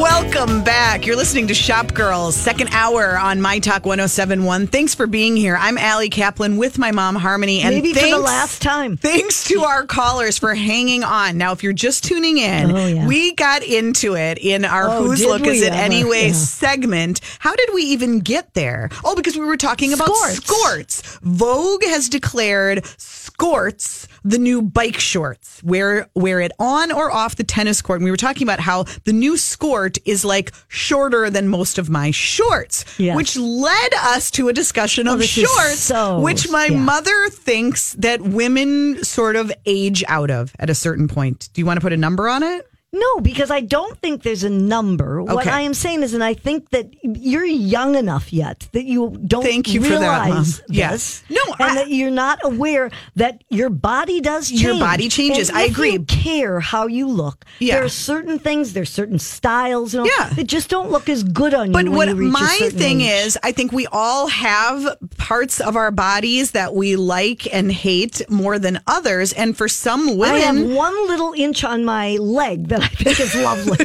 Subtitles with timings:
[0.00, 1.06] Welcome back.
[1.06, 4.66] You're listening to Shop Girls, second hour on My Talk 1071.
[4.66, 5.56] Thanks for being here.
[5.58, 7.62] I'm Allie Kaplan with my mom, Harmony.
[7.62, 8.98] And Maybe for the last time.
[8.98, 11.38] Thanks to our callers for hanging on.
[11.38, 13.06] Now, if you're just tuning in, Oh, yeah.
[13.06, 15.76] we got into it in our Oh, Whose Look Is It ever?
[15.82, 16.32] Anyway Yeah.
[16.34, 17.20] segment.
[17.38, 18.90] How did we even get there?
[19.02, 20.40] Oh, because we were talking about Skorts.
[20.42, 21.18] skorts.
[21.22, 25.62] Vogue has declared skorts the new bike shorts.
[25.62, 28.00] Wear wear it on or off the tennis court.
[28.00, 31.88] And we were talking about how the new skirt is like shorter than most of
[31.88, 33.14] my shorts, Yes.
[33.16, 36.78] which led us to a discussion of oh, this shorts, so- which my yeah.
[36.78, 41.48] mother thinks that women sort of age out of at a certain point.
[41.52, 42.68] Do you want to put a number on it?
[42.98, 45.22] No, because I don't think there's a number.
[45.22, 49.16] What I am saying is, and I think that you're young enough yet that you
[49.26, 51.22] don't Thank you for that, realize Yes.
[51.28, 54.62] No, and I- that you're not aware that your body does change.
[54.62, 55.48] Your body changes.
[55.50, 55.92] And I agree.
[55.92, 57.44] You care how you look.
[57.58, 57.74] Yeah.
[57.76, 60.30] There are certain things, there's certain styles, you know, Yeah.
[60.30, 61.90] that just don't look as good on But you.
[61.90, 63.26] when what my thing age.
[63.26, 68.22] is, I think we all have parts of our bodies that we like and hate
[68.30, 69.32] more than others.
[69.34, 73.20] And for some women, I have one little inch on my leg that I think
[73.20, 73.78] is lovely.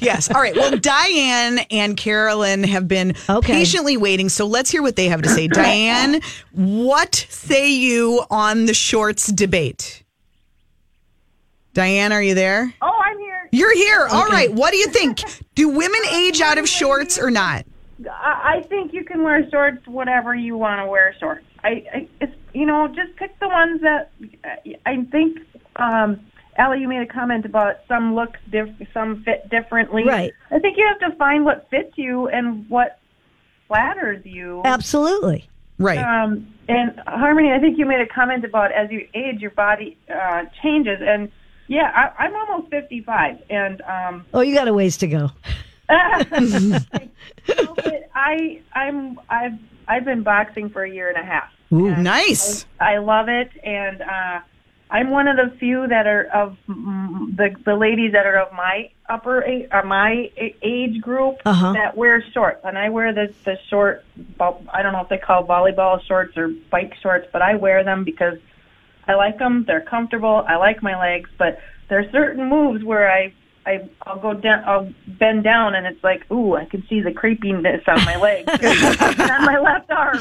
[0.00, 0.30] yes.
[0.30, 0.54] All right.
[0.54, 3.52] Well, Diane and Carolyn have been Okay.
[3.52, 4.28] patiently waiting.
[4.28, 5.48] So let's hear what they have to say.
[5.48, 6.20] Diane,
[6.52, 10.02] what say you on the shorts debate?
[11.74, 12.72] Diane, are you there?
[12.82, 13.48] Oh, I'm here.
[13.50, 14.06] You're here.
[14.10, 14.52] All right.
[14.52, 15.20] What do you think?
[15.54, 17.64] Do women age out of shorts or not?
[18.10, 21.44] I, I think you can wear shorts, whatever you want to wear shorts.
[21.64, 24.10] I, I, it's you know, just pick the ones that
[24.84, 25.38] I think.
[25.76, 26.20] Um,
[26.56, 30.04] Ellie, you made a comment about some look diff- some fit differently.
[30.04, 30.32] Right.
[30.50, 32.98] I think you have to find what fits you and what
[33.68, 34.60] flatters you.
[34.64, 35.48] Absolutely.
[35.78, 35.98] Right.
[35.98, 39.96] Um, and Harmony, I think you made a comment about as you age, your body
[40.14, 40.98] uh, changes.
[41.02, 41.30] And
[41.68, 45.30] yeah, I, I'm almost 55, and um, Oh, you got a ways to go.
[45.90, 46.18] No,
[47.46, 51.50] but I I'm I've I've been boxing for a year and a half.
[51.72, 52.64] Ooh, nice.
[52.80, 54.40] I love it, and uh,
[54.92, 58.52] I'm one of the few that are of mm, the the ladies that are of
[58.52, 60.30] my upper a- uh, my
[60.62, 61.72] age group Uh-huh.
[61.72, 64.04] that wear shorts, and I wear the the short.
[64.38, 68.04] I don't know if they call volleyball shorts or bike shorts, but I wear them
[68.04, 68.38] because
[69.08, 69.64] I like them.
[69.66, 70.44] They're comfortable.
[70.46, 71.58] I like my legs, but
[71.88, 73.32] there are certain moves where I.
[73.64, 77.12] I, I'll go down, I'll bend down, and it's like, ooh, I can see the
[77.12, 80.18] creepiness on my legs, on my left arm.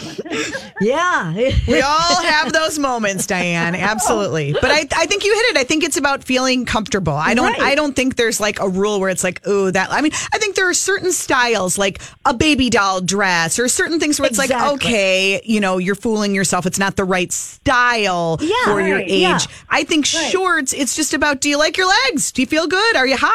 [0.79, 1.33] Yeah.
[1.67, 3.75] We all have those moments, Diane.
[3.91, 4.53] Absolutely.
[4.53, 5.57] But I, I think you hit it.
[5.57, 7.13] I think it's about feeling comfortable.
[7.13, 7.59] I don't Right.
[7.61, 10.37] I don't think there's like a rule where it's like, ooh that I mean, I
[10.37, 14.37] think there are certain styles like a baby doll dress or certain things where it's
[14.37, 16.65] like, okay, you know, you're fooling yourself.
[16.65, 19.09] It's not the right style Yeah, for your age.
[19.21, 19.39] yeah.
[19.69, 22.31] I think shorts, it's just about do you like your legs?
[22.31, 22.95] Do you feel good?
[22.95, 23.30] Are you hot?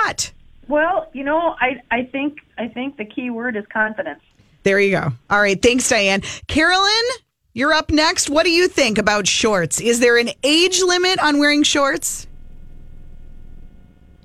[0.68, 4.20] Well, you know, I I think I think the key word is confidence.
[4.62, 5.12] There you go.
[5.30, 5.60] All right.
[5.60, 6.22] Thanks, Diane.
[6.48, 7.04] Carolyn,
[7.52, 8.28] you're up next.
[8.28, 9.80] What do you think about shorts?
[9.80, 12.26] Is there an age limit on wearing shorts?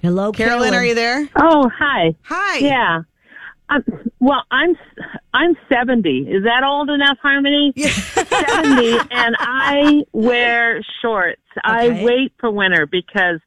[0.01, 1.29] Hello, Carolyn, are you there?
[1.35, 2.15] Oh, hi.
[2.23, 2.57] Hi.
[2.57, 3.01] Yeah.
[3.69, 3.83] Um,
[4.19, 4.75] well, I'm
[5.33, 6.27] I'm 70.
[6.27, 7.71] Is that old enough, Harmony?
[7.77, 11.41] 70, and I wear shorts.
[11.63, 13.39] I wait for winter because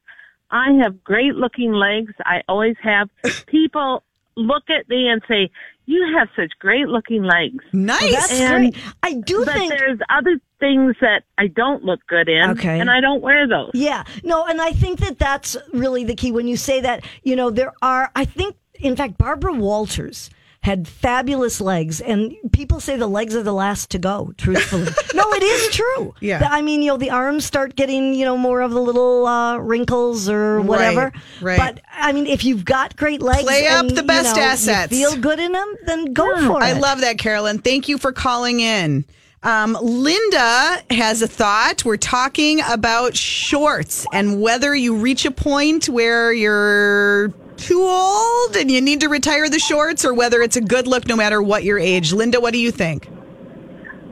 [0.51, 2.13] I have great looking legs.
[2.25, 3.09] I always have.
[3.47, 4.03] People
[4.35, 5.49] look at me and say,
[5.85, 8.11] "You have such great looking legs." Nice.
[8.11, 8.83] That's And- great.
[9.03, 9.69] I do But think.
[9.77, 12.79] there's other things that I don't look good in, Okay.
[12.79, 13.71] and I don't wear those.
[13.73, 17.03] Yeah, no, and I think that that's really the key when you say that.
[17.23, 18.11] You know, there are.
[18.15, 20.29] I think, in fact, Barbara Walters
[20.65, 24.33] had fabulous legs, and people say the legs are the last to go.
[24.35, 26.15] Truthfully, no, it is true.
[26.21, 26.47] Yeah.
[26.49, 29.57] I mean, you know, the arms start getting you know more of the little uh,
[29.57, 31.13] wrinkles or whatever.
[31.39, 31.59] right.
[31.59, 31.75] right.
[31.75, 34.41] But I mean, if you've got great legs, Play up and, the you best know,
[34.41, 34.91] you assets.
[34.91, 36.77] feel good in them, then go for I it.
[36.77, 37.59] I love that, Carolyn.
[37.59, 39.05] Thank you for calling in.
[39.43, 41.85] Um, Linda has a thought.
[41.85, 48.69] We're talking about shorts and whether you reach a point where you're too old and
[48.69, 51.63] you need to retire the shorts or whether it's a good look no matter what
[51.63, 52.13] your age.
[52.13, 53.09] Linda, what do you think?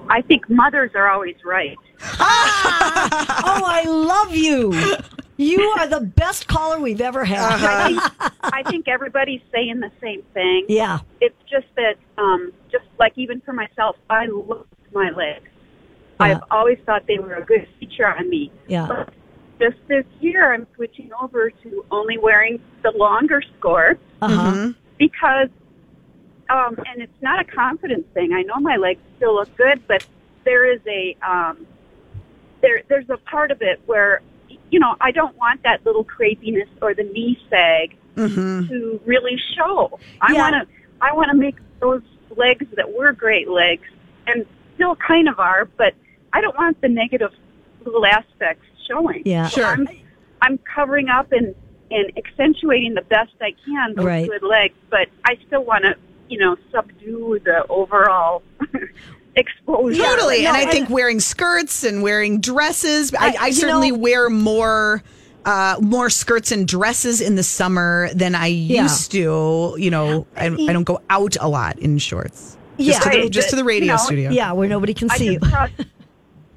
[0.10, 1.78] I think mothers are always right.
[2.02, 4.74] Oh, I love you.
[5.38, 7.40] You are the best caller we've ever had.
[7.42, 8.02] I think,
[8.44, 10.66] I think everybody's saying the same thing.
[10.70, 11.00] Yeah.
[11.22, 15.48] It's just that, um, just like even for myself, I love my legs.
[16.20, 16.26] Yeah.
[16.26, 18.52] I've always thought they were a good feature on me.
[18.68, 18.88] Yeah.
[18.88, 19.14] But
[19.60, 24.52] just this year, I'm switching over to only wearing the longer skirts Uh huh.
[24.52, 24.72] Mm-hmm.
[24.98, 25.50] because,
[26.50, 28.34] um, and it's not a confidence thing.
[28.34, 30.04] I know my legs still look good, but
[30.46, 31.66] there is a, um,
[32.62, 34.22] there, there's a part of it where,
[34.70, 37.96] you know, I don't want that little crepiness or the knee sag
[38.70, 40.00] to really show.
[40.22, 40.40] I Yeah.
[40.40, 40.68] want to
[41.02, 42.02] I want to make those
[42.38, 43.88] legs that were great legs
[44.28, 44.46] and
[44.76, 45.94] still kind of are, but
[46.32, 47.32] I don't want the negative
[47.84, 49.24] little aspects showing.
[49.26, 49.48] Yeah.
[49.48, 49.66] Sure.
[49.66, 49.88] I'm,
[50.42, 51.56] I'm covering up and
[51.92, 54.28] and accentuating the best I can those Right.
[54.28, 55.94] good legs, but I still want to,
[56.28, 58.42] you know, subdue the overall
[59.36, 60.02] exposure.
[60.02, 60.42] Totally.
[60.44, 63.98] no, and I and- think wearing skirts and wearing dresses, I, I- I certainly know-
[64.00, 65.04] wear more.
[65.46, 68.84] Uh, more skirts and dresses in the summer than I Yeah.
[68.84, 69.76] used to.
[69.78, 72.56] You know, I, I don't go out a lot in shorts.
[72.78, 72.94] Yeah.
[72.94, 74.30] just to the, just to the radio you know, studio.
[74.32, 75.40] Yeah, where nobody can I see you.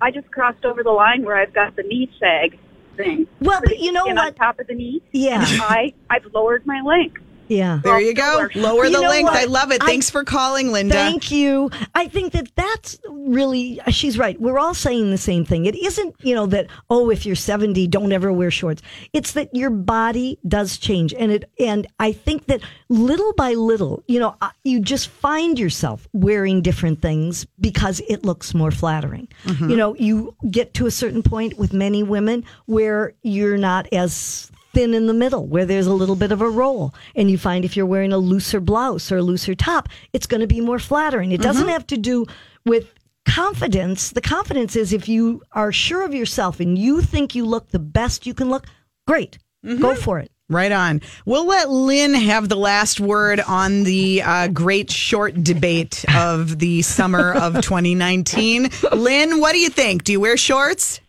[0.01, 2.59] I just crossed over the line where I've got the knee sag
[2.97, 3.27] thing.
[3.41, 4.19] Well, but you know what?
[4.19, 5.03] On top of the knee.
[5.13, 5.43] Yeah.
[5.43, 7.21] I I've lowered my length.
[7.49, 7.81] Yeah.
[7.83, 8.49] There you go.
[8.55, 9.25] Lower You the length.
[9.25, 9.37] what?
[9.37, 9.83] I love it.
[9.83, 10.95] I- Thanks for calling, Linda.
[10.95, 11.71] Thank you.
[11.95, 14.41] I think that that's really, she's right.
[14.41, 15.67] We're all saying the same thing.
[15.67, 18.83] It isn't, you know, that, oh, if you're 70, don't ever wear shorts.
[19.13, 21.15] It's that your body does change.
[21.15, 25.59] And it, and I think that little by little, you know, uh, you just find
[25.59, 29.29] yourself wearing different things because it looks more flattering.
[29.61, 34.51] You know, you get to a certain point with many women where you're not as
[34.77, 37.65] thin in the middle where there's a little bit of a roll and you find
[37.65, 40.79] if you're wearing a looser blouse or a looser top it's going to be more
[40.79, 42.27] flattering it doesn't have to do
[42.67, 42.93] with
[43.25, 47.71] confidence the confidence is if you are sure of yourself and you think you look
[47.71, 48.67] the best you can look
[49.07, 49.39] great
[49.81, 51.01] go for it Right on.
[51.25, 56.83] We'll let Lynn have the last word on the uh, great short debate of the
[56.83, 58.69] summer of 2019.
[58.93, 60.05] Lynn, what do you think?
[60.05, 61.01] Do you wear shorts?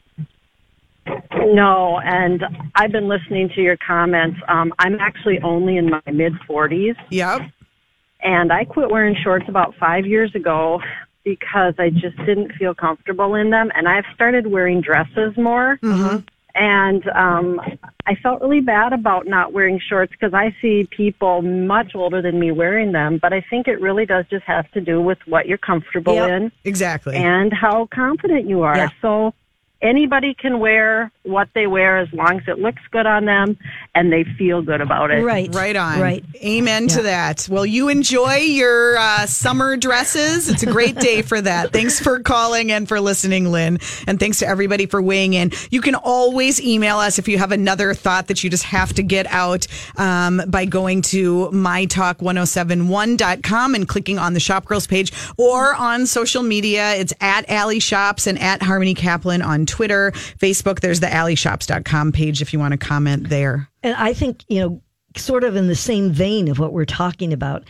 [1.54, 2.44] No, and
[2.75, 4.39] I've been listening to your comments.
[4.48, 7.42] Um, I'm actually only in my mid 40s, Yep.
[8.24, 10.81] and I quit wearing shorts about five years ago
[11.24, 15.80] because I just didn't feel comfortable in them, and I've started wearing dresses more.
[16.59, 17.62] And um,
[18.07, 22.39] I felt really bad about not wearing shorts because I see people much older than
[22.39, 23.19] me wearing them.
[23.21, 26.30] But I think it really does just have to do with what you're comfortable Yep.
[26.31, 27.15] in Exactly.
[27.15, 28.75] and how confident you are.
[28.75, 28.89] Yeah.
[29.03, 29.36] So
[29.81, 33.57] anybody can wear what they wear as long as it looks good on them
[33.94, 35.24] and they feel good about it.
[35.24, 36.00] right Right on.
[36.00, 37.47] right Amen to that.
[37.50, 40.50] Well, you enjoy your uh, summer dresses.
[40.50, 41.74] It's a great day for that.
[41.77, 43.79] Thanks for calling and for listening, Lynn.
[44.07, 45.51] And thanks to everybody for weighing in.
[45.69, 49.03] You can always email us if you have another thought that you just have to
[49.03, 55.75] get out um, by going to mytalk1071.com and clicking on the Shop Girls page or
[55.75, 56.94] on social media.
[56.95, 60.79] It's at Allie Shops and at Harmony Kaplan on Twitter, Facebook.
[60.79, 63.69] There's the AllieShops.com page if you want to comment there.
[63.83, 64.81] And I think, you know,
[65.15, 67.63] sort of in the same vein of what we're talking about,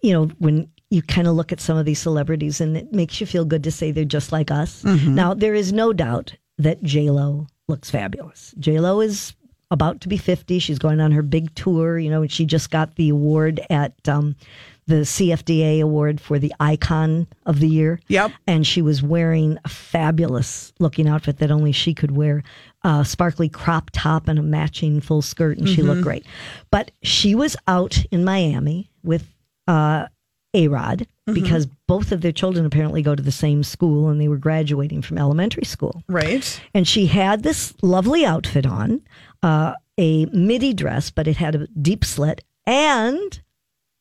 [0.00, 3.20] you know, when you kind of look at some of these celebrities and it makes
[3.20, 4.82] you feel good to say they're just like us.
[5.14, 8.54] Now, there is no doubt that J-Lo looks fabulous.
[8.58, 9.34] J-Lo is
[9.70, 10.58] about to be 50.
[10.58, 14.08] She's going on her big tour, you know, and she just got the award at
[14.08, 14.34] um,
[14.88, 18.00] the CFDA award for the icon of the year.
[18.08, 18.32] Yep.
[18.46, 22.42] And she was wearing a fabulous looking outfit that only she could wear
[22.82, 26.24] a sparkly crop top and a matching full skirt, and she looked great.
[26.70, 29.28] But she was out in Miami with
[29.66, 30.06] uh,
[30.54, 34.28] A Rod because both of their children apparently go to the same school and they
[34.28, 36.02] were graduating from elementary school.
[36.08, 36.58] Right.
[36.72, 39.02] And she had this lovely outfit on,
[39.42, 43.42] uh, a midi dress, but it had a deep slit, and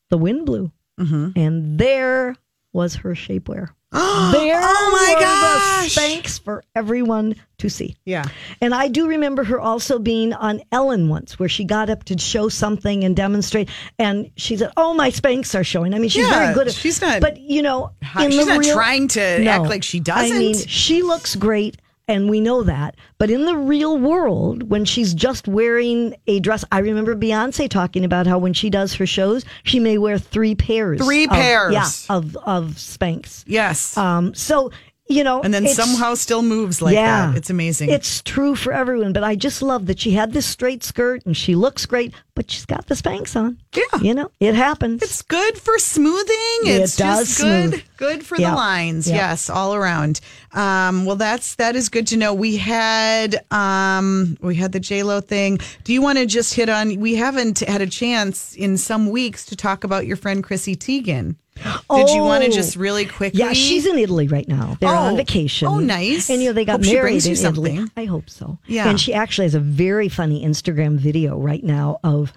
[0.09, 0.71] the wind blew.
[0.99, 1.37] Mm-hmm.
[1.39, 2.35] And there
[2.73, 3.69] was her shapewear.
[3.93, 5.95] Oh there Oh my gosh.
[5.95, 7.95] the Spanx for everyone to see.
[8.03, 8.25] Yeah.
[8.59, 12.17] And I do remember her also being on Ellen once, where she got up to
[12.17, 16.27] show something and demonstrate, and she said, "Oh, my Spanx are showing." I mean, she's
[16.27, 16.67] Yeah, very good.
[16.67, 20.01] At, she's not- but you know, in she's not real, trying to act like she
[20.01, 20.31] does.
[20.31, 20.69] I mean, doesn't.
[20.69, 21.77] she looks great.
[22.09, 22.95] And we know that.
[23.17, 28.05] But in the real world, when she's just wearing a dress, I remember Beyonce talking
[28.05, 31.01] about how when she does her shows, she may wear three pairs.
[31.03, 31.73] Three of- pairs.
[31.73, 33.43] Yeah, of, of Spanx.
[33.45, 33.97] Yes.
[33.97, 34.71] Um, so,
[35.09, 35.41] you know.
[35.41, 37.37] and then somehow still moves like yeah, that.
[37.37, 37.89] It's amazing.
[37.89, 41.35] It's true for everyone, but I just love that she had this straight skirt and
[41.35, 43.57] she looks great, but she's got the Spanx on.
[43.75, 43.99] Yeah.
[44.01, 45.01] you know it happens.
[45.03, 46.59] It's good for smoothing.
[46.65, 47.83] It It's does just good, smooth.
[47.97, 48.49] good for Yeah.
[48.51, 49.07] the lines.
[49.09, 49.15] Yeah.
[49.15, 50.19] Yes, all around.
[50.53, 52.33] Um, well, that's that is good to know.
[52.33, 55.59] We had um, we had the J Lo thing.
[55.83, 56.99] Do you want to just hit on?
[56.99, 61.35] We haven't had a chance in some weeks to talk about your friend Chrissy Teigen.
[61.63, 62.53] Did you want to Oh.
[62.53, 63.39] just really quickly?
[63.39, 64.77] yeah, she's in Italy right now.
[64.79, 64.95] They're Oh.
[64.97, 65.67] on vacation.
[65.67, 66.29] Oh, nice.
[66.29, 67.35] And you know they got Hope married in Italy.
[67.35, 67.91] something.
[67.97, 68.57] I hope so.
[68.67, 68.89] Yeah.
[68.89, 72.33] And she actually has a very funny Instagram video right now of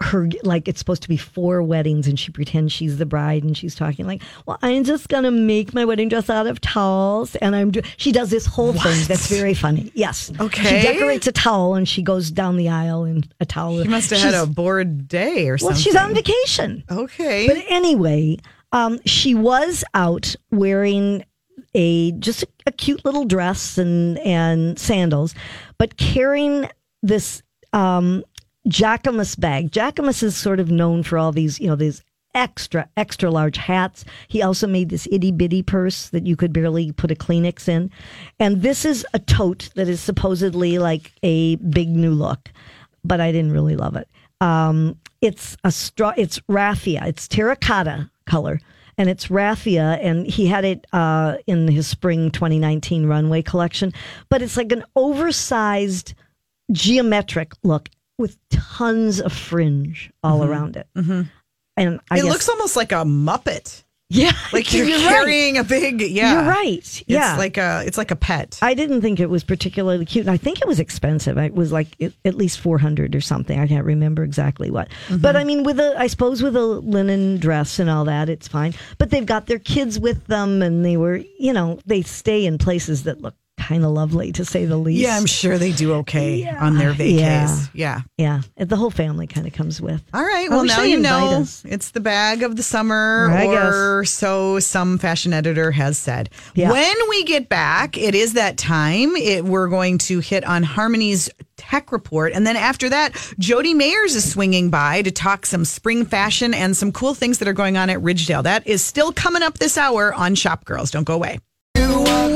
[0.00, 3.56] her like it's supposed to be four weddings and she pretends she's the bride and
[3.58, 7.56] she's talking like well i'm just gonna make my wedding dress out of towels and
[7.56, 7.82] i'm do-.
[7.96, 10.62] she does this whole thing that's very funny yes Okay.
[10.82, 14.10] she decorates a towel and she goes down the aisle in a towel She must
[14.10, 17.48] have had a bored day or something well she's on vacation Okay.
[17.48, 18.36] but anyway,
[18.72, 21.24] um, she was out wearing
[21.74, 25.34] a just a, cute little dress and and sandals,
[25.78, 26.68] but carrying
[27.02, 28.24] this um,
[28.68, 29.70] Jacquemus bag.
[29.70, 32.02] Jacquemus is sort of known for all these, you know, these
[32.34, 34.04] extra extra large hats.
[34.28, 37.90] He also made this itty bitty purse that you could barely put a Kleenex in,
[38.38, 42.50] and this is a tote that is supposedly like a big new look,
[43.04, 44.08] but I didn't really love it.
[44.40, 46.12] Um, it's a straw.
[46.16, 47.02] It's raffia.
[47.06, 48.60] It's terracotta color,
[48.96, 49.98] and it's raffia.
[50.00, 53.92] And he had it uh, in his spring 2019 runway collection.
[54.28, 56.14] But it's like an oversized
[56.70, 60.88] geometric look with tons of fringe all around it.
[60.96, 61.22] Mm-hmm.
[61.76, 63.84] And I it guess, looks almost like a Muppet.
[64.10, 65.00] Yeah, Like you're, right.
[65.00, 66.32] carrying a big yeah.
[66.32, 67.02] You're right.
[67.06, 68.58] Yeah, It's like a it's like a pet.
[68.62, 70.26] I didn't think it was particularly cute.
[70.26, 71.36] And I think it was expensive.
[71.36, 73.60] It was like at at least 400 or something.
[73.60, 74.88] I can't remember exactly what.
[75.08, 75.18] Mm-hmm.
[75.18, 78.48] But I mean, with a, I suppose with a linen dress and all that, it's
[78.48, 78.74] fine.
[78.96, 82.56] But they've got their kids with them and they were, you know, they stay in
[82.56, 83.34] places that look
[83.68, 85.02] kind of lovely to say the least.
[85.02, 87.68] yeah, I'm sure they do okay on their vacays.
[87.74, 88.00] Yeah.
[88.16, 88.40] Yeah.
[88.56, 88.64] Yeah.
[88.64, 90.02] The whole family kind of comes with.
[90.14, 90.48] All right.
[90.48, 91.62] Well, now you know us.
[91.66, 96.30] it's the bag of the summer, I or so some fashion editor has said.
[96.54, 96.72] Yeah.
[96.72, 99.14] When we get back, it is that time.
[99.16, 104.16] It, we're going to hit on Harmony's tech report, and then after that, Jody Mayers
[104.16, 107.76] is swinging by to talk some spring fashion and some cool things that are going
[107.76, 108.44] on at Ridgedale.
[108.44, 110.90] That is still coming up this hour on Shop Girls.
[110.90, 111.40] Don't go away.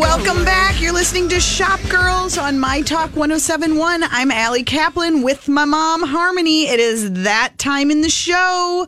[0.03, 0.81] Welcome back.
[0.81, 4.03] You're listening to Shop Girls on My Talk 1071.
[4.03, 6.67] I'm Allie Kaplan with my mom, Harmony.
[6.67, 8.85] It is that time in the show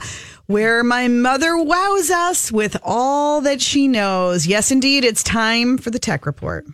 [0.47, 4.49] where my mother wows us with all that she knows.
[4.49, 6.67] Yes, indeed, it's time for the tech report.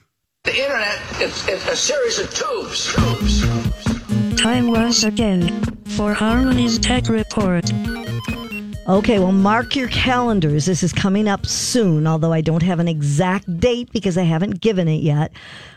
[0.45, 2.95] The internet is, is a series of tubes.
[2.95, 4.41] Tubes.
[4.41, 7.71] Time once again for Harmony's Tech Report.
[8.89, 10.65] Okay, well, mark your calendars.
[10.65, 14.61] This is coming up soon, although I don't have an exact date because I haven't
[14.61, 15.33] given it yet.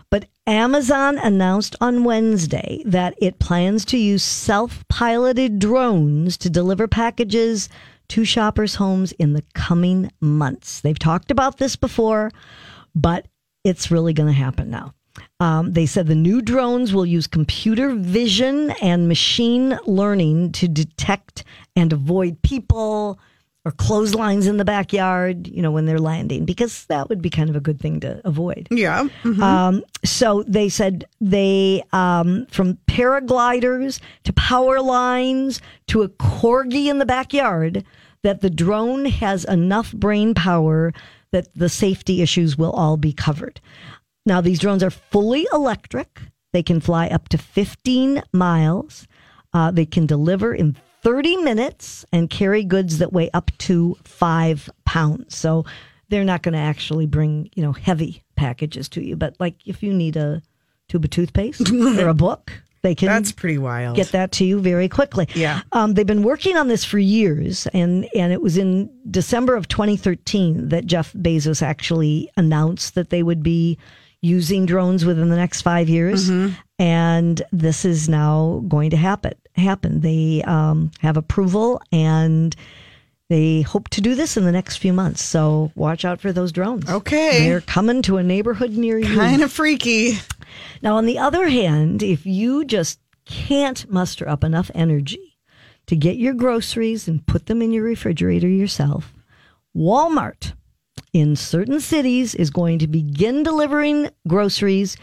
[0.09, 6.87] But Amazon announced on Wednesday that it plans to use self piloted drones to deliver
[6.87, 7.67] packages
[8.09, 10.79] to shoppers' homes in the coming months.
[10.81, 12.31] They've talked about this before,
[12.95, 13.27] but
[13.63, 14.93] it's really going to happen now.
[15.39, 21.43] Um, they said the new drones will use computer vision and machine learning to detect
[21.75, 23.19] and avoid people
[23.65, 27.49] or clotheslines in the backyard, you know, when they're landing, because that would be kind
[27.49, 28.67] of a good thing to avoid.
[28.69, 29.07] Yeah.
[29.23, 36.99] Um, so they said they, um, from paragliders to power lines to a corgi in
[36.99, 37.85] the backyard,
[38.23, 40.93] that the drone has enough brain power
[41.31, 43.59] that the safety issues will all be covered.
[44.25, 46.21] Now, these drones are fully electric.
[46.53, 49.07] They can fly up to 15 miles.
[49.53, 54.69] Uh, they can deliver in 30 minutes and carry goods that weigh up to five
[54.85, 55.37] pounds.
[55.37, 55.65] So
[56.09, 59.15] they're not going to actually bring, you know, heavy packages to you.
[59.15, 60.41] But like if you need a
[60.87, 62.51] tube of toothpaste or a book,
[62.83, 63.95] they can That's pretty wild.
[63.95, 65.27] get that to you very quickly.
[65.33, 65.61] Yeah.
[65.71, 69.69] Um, they've been working on this for years, and and it was in December of
[69.69, 73.77] 2013 that Jeff Bezos actually announced that they would be
[74.23, 76.29] using drones within the next five years,
[76.79, 79.33] and this is now going to happen.
[79.55, 79.99] Happen.
[79.99, 82.55] They um, have approval and.
[83.29, 86.51] They hope to do this in the next few months, so watch out for those
[86.51, 86.87] drones.
[86.87, 87.39] Okay.
[87.47, 89.15] they're coming to a neighborhood near you.
[89.15, 90.19] Kind of freaky.
[90.83, 95.39] Now, on the other hand, if you just can't muster up enough energy
[95.87, 99.13] to get your groceries and put them in your refrigerator yourself,
[99.75, 100.53] Walmart
[101.13, 104.97] in certain cities is going to begin delivering groceries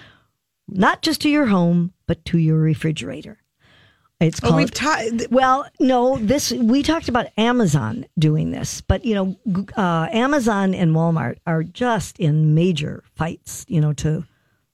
[0.68, 3.38] not just to your home, but to your refrigerator.
[4.20, 4.56] It's Oh, called.
[4.58, 10.08] we've ta- Well, no, this we talked about Amazon doing this, but you know, uh,
[10.12, 14.24] Amazon and Walmart are just in major fights, you know, to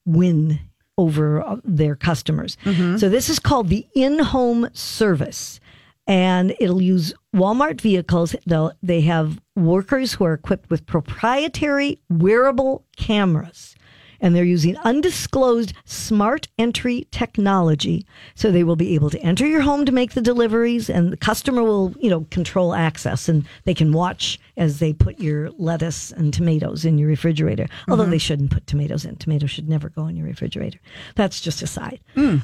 [0.05, 0.59] win
[0.99, 2.57] over uh, their customers.
[2.65, 5.61] So this is called the in-home service,
[6.07, 8.35] and it'll use Walmart vehicles.
[8.47, 13.77] They'll they have workers who are equipped with proprietary wearable cameras.
[14.21, 18.07] And they're using undisclosed smart entry technology.
[18.35, 21.17] So they will be able to enter your home to make the deliveries, and the
[21.17, 26.13] customer will, you know, control access, and they can watch as they put your lettuce
[26.13, 27.67] and tomatoes in your refrigerator.
[27.89, 29.17] Although they shouldn't put tomatoes in.
[29.17, 30.79] Tomatoes should never go in your refrigerator.
[31.15, 32.01] That's just a side.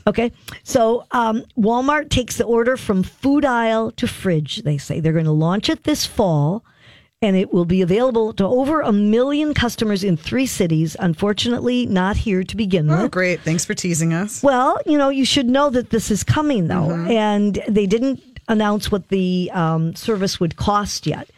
[0.07, 0.33] Okay.
[0.63, 4.63] So um, Walmart takes the order from food aisle to fridge.
[4.63, 6.65] They say they're going to launch it this fall
[7.23, 10.97] and it will be available to over a million customers in three cities.
[10.99, 12.99] Unfortunately, not here to begin with.
[12.99, 13.13] Oh, with.
[13.13, 13.41] great.
[13.41, 14.43] Thanks for teasing us.
[14.43, 17.11] Well, you know, you should know that this is coming though, Mm-hmm.
[17.13, 21.31] and they didn't announce what the um, service would cost yet.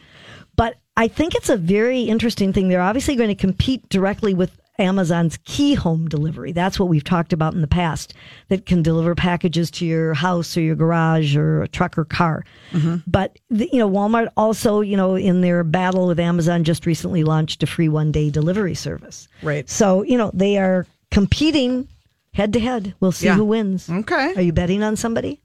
[0.55, 2.67] But I think it's a very interesting thing.
[2.67, 6.51] They're obviously going to compete directly with Amazon's key home delivery.
[6.51, 8.13] That's what we've talked about in the past
[8.49, 12.43] that can deliver packages to your house or your garage or a truck or car.
[12.71, 12.97] Mm-hmm.
[13.07, 17.23] But, the, you know, Walmart also, you know, in their battle with Amazon just recently
[17.23, 19.27] launched a free one day delivery service.
[19.41, 19.69] Right.
[19.69, 21.87] So, you know, they are competing
[22.33, 22.93] head to head.
[22.99, 23.35] We'll see Yeah.
[23.35, 23.89] who wins.
[23.89, 24.33] Okay.
[24.35, 25.39] Are you betting on somebody?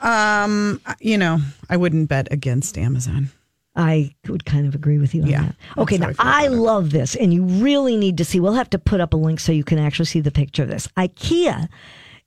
[0.00, 3.30] Um, you know, I wouldn't bet against Amazon.
[3.78, 5.56] I would kind of agree with you on Yeah, that.
[5.78, 8.40] Okay, now I I love this, and you really need to see.
[8.40, 10.68] We'll have to put up a link so you can actually see the picture of
[10.68, 10.86] this.
[10.98, 11.68] IKEA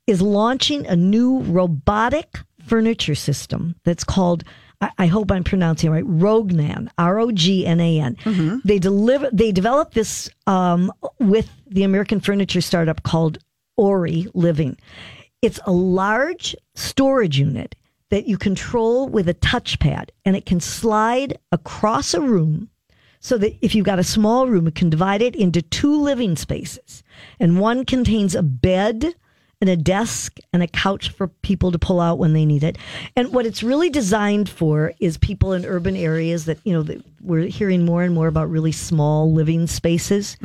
[0.08, 4.43] is launching a new robotic furniture system that's called.
[4.79, 6.05] I- I hope I'm pronouncing it right.
[6.05, 8.15] Rognan, R O G N A N.
[8.24, 8.58] Mm-hmm.
[8.65, 9.29] They deliver.
[9.31, 13.38] They developed this um, with the American furniture startup called
[13.77, 14.77] Ori Living.
[15.43, 17.75] It's a large storage unit
[18.12, 22.70] that you control with a touchpad, and it can slide across a room
[23.20, 26.36] so that if you've got a small room, it can divide it into two living
[26.36, 27.03] spaces.
[27.39, 29.15] And one contains a bed
[29.62, 32.77] and a desk and a couch for people to pull out when they need it.
[33.15, 37.03] And what it's really designed for is people in urban areas that, you know, that
[37.22, 40.36] we're hearing more and more about really small living spaces.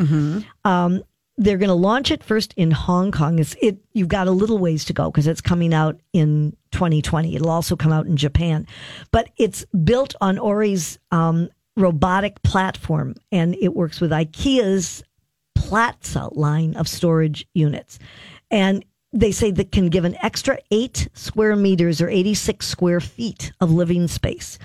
[0.64, 1.02] Um,
[1.38, 3.38] they're going to launch it first in Hong Kong.
[3.38, 3.78] It's it.
[3.92, 7.36] You've got a little ways to go because it's coming out in 2020.
[7.36, 8.66] It'll also come out in Japan,
[9.10, 15.02] but it's built on Ori's um, robotic platform, and it works with IKEA's
[15.58, 17.98] Platsa line of storage units,
[18.50, 23.52] and they say that can give an extra eight square meters or 86 square feet
[23.60, 24.58] of living space,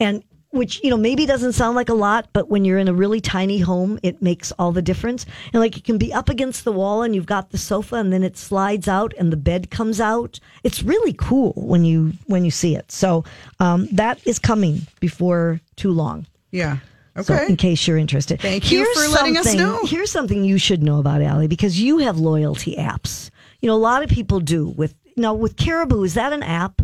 [0.00, 2.92] and which you know maybe doesn't sound like a lot, but when you're in a
[2.94, 5.26] really tiny home, it makes all the difference.
[5.52, 8.12] And like it can be up against the wall, and you've got the sofa, and
[8.12, 10.40] then it slides out, and the bed comes out.
[10.64, 12.90] It's really cool when you when you see it.
[12.90, 13.24] So
[13.60, 16.26] um, that is coming before too long.
[16.50, 16.78] Yeah.
[17.22, 17.46] So, Okay.
[17.48, 19.80] in case you're interested, Thank you for letting us know.
[19.84, 23.30] Here's something you should know about Allie because you have loyalty apps.
[23.60, 24.68] You know, a lot of people do.
[24.68, 26.80] With now with Caribou, is that an app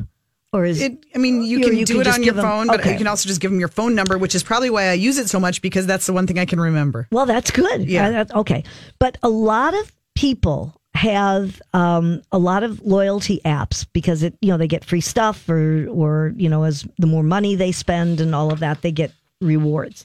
[0.55, 2.45] or is It, I mean, you can you do can it on your give 'em-
[2.45, 2.93] phone, but okay.
[2.93, 5.19] you can also just give them your phone number, which is probably why I use
[5.19, 7.09] it so much because that's the one thing I can remember.
[7.11, 7.89] Well, that's good.
[7.89, 8.07] Yeah.
[8.07, 8.65] Uh, that- okay.
[8.99, 14.49] But a lot of people have um, a lot of loyalty apps because it, you
[14.51, 18.21] know, they get free stuff or, or, you know, as the more money they spend
[18.21, 20.05] and all of that, they get rewards.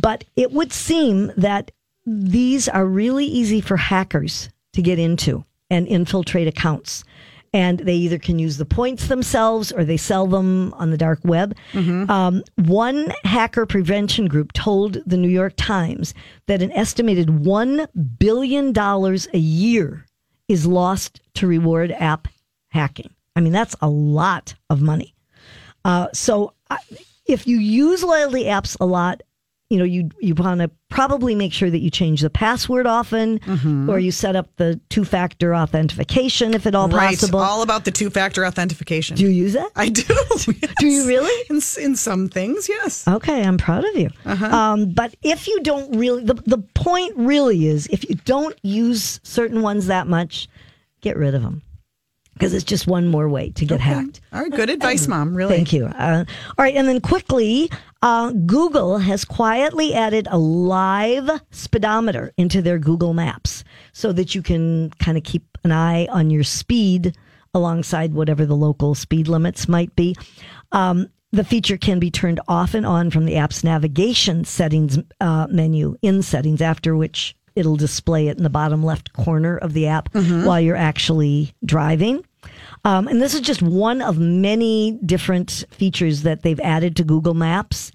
[0.00, 1.70] But it would seem that
[2.06, 7.04] these are really easy for hackers to get into and infiltrate accounts.
[7.54, 11.20] And they either can use the points themselves or they sell them on the dark
[11.24, 11.56] web.
[12.10, 16.12] Um, one hacker prevention group told the New York Times
[16.48, 17.88] that an estimated $1
[18.18, 20.04] billion a year
[20.48, 22.28] is lost to reward app
[22.68, 23.10] hacking.
[23.36, 25.14] I mean, that's a lot of money.
[25.84, 26.78] Uh, so I
[27.26, 29.22] if you use loyalty apps a lot,
[29.70, 33.38] you know, you you want to probably make sure that you change the password often,
[33.40, 33.88] Mm-hmm.
[33.90, 37.10] or you set up the two factor authentication if at all Right.
[37.18, 37.40] possible.
[37.40, 39.16] All about the two factor authentication.
[39.16, 39.66] Do you use it?
[39.74, 40.04] I do.
[40.78, 41.46] Do you really?
[41.50, 43.08] In, in some things, yes.
[43.08, 44.10] Okay, I'm proud of you.
[44.26, 44.46] Uh-huh.
[44.46, 49.18] Um, but if you don't really, the, the point really is if you don't use
[49.24, 50.46] certain ones that much,
[51.00, 51.62] get rid of them
[52.34, 54.20] because it's just one more way to get hacked.
[54.32, 54.50] All right.
[54.50, 55.34] Good advice, Mom.
[55.34, 55.54] Really.
[55.54, 55.86] Thank you.
[55.86, 56.24] Uh,
[56.58, 57.70] all right, and then quickly,
[58.02, 64.42] uh, Google has quietly added a live speedometer into their Google Maps so that you
[64.42, 67.16] can kind of keep an eye on your speed
[67.54, 70.14] alongside whatever the local speed limits might be.
[70.72, 75.46] Um, the feature can be turned off and on from the app's navigation settings uh,
[75.50, 79.86] menu in settings, after which it'll display it in the bottom left corner of the
[79.86, 80.08] app
[80.44, 82.24] while you're actually driving.
[82.84, 87.34] Um, and this is just one of many different features that they've added to Google
[87.34, 87.92] Maps.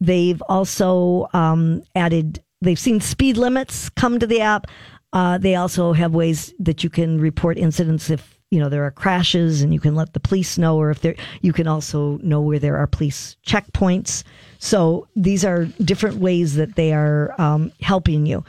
[0.00, 4.66] They've also um, added, they've seen speed limits come to the app.
[5.12, 8.90] Uh, they also have ways that you can report incidents if you know there are
[8.92, 12.40] crashes, and you can let the police know, or if there, you can also know
[12.40, 14.22] where there are police checkpoints.
[14.58, 18.44] So these are different ways that they are um, helping you.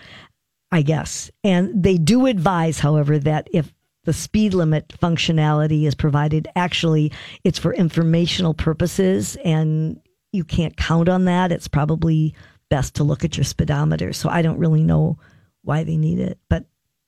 [0.76, 1.32] I guess.
[1.42, 7.14] And they do advise, however, that if the speed limit functionality is provided, actually,
[7.46, 10.02] it's for informational purposes and
[10.34, 11.54] you can't count on that.
[11.54, 12.36] It's probably
[12.70, 14.12] best to look at your speedometer.
[14.12, 15.18] So I don't really know
[15.62, 16.66] why they need it, but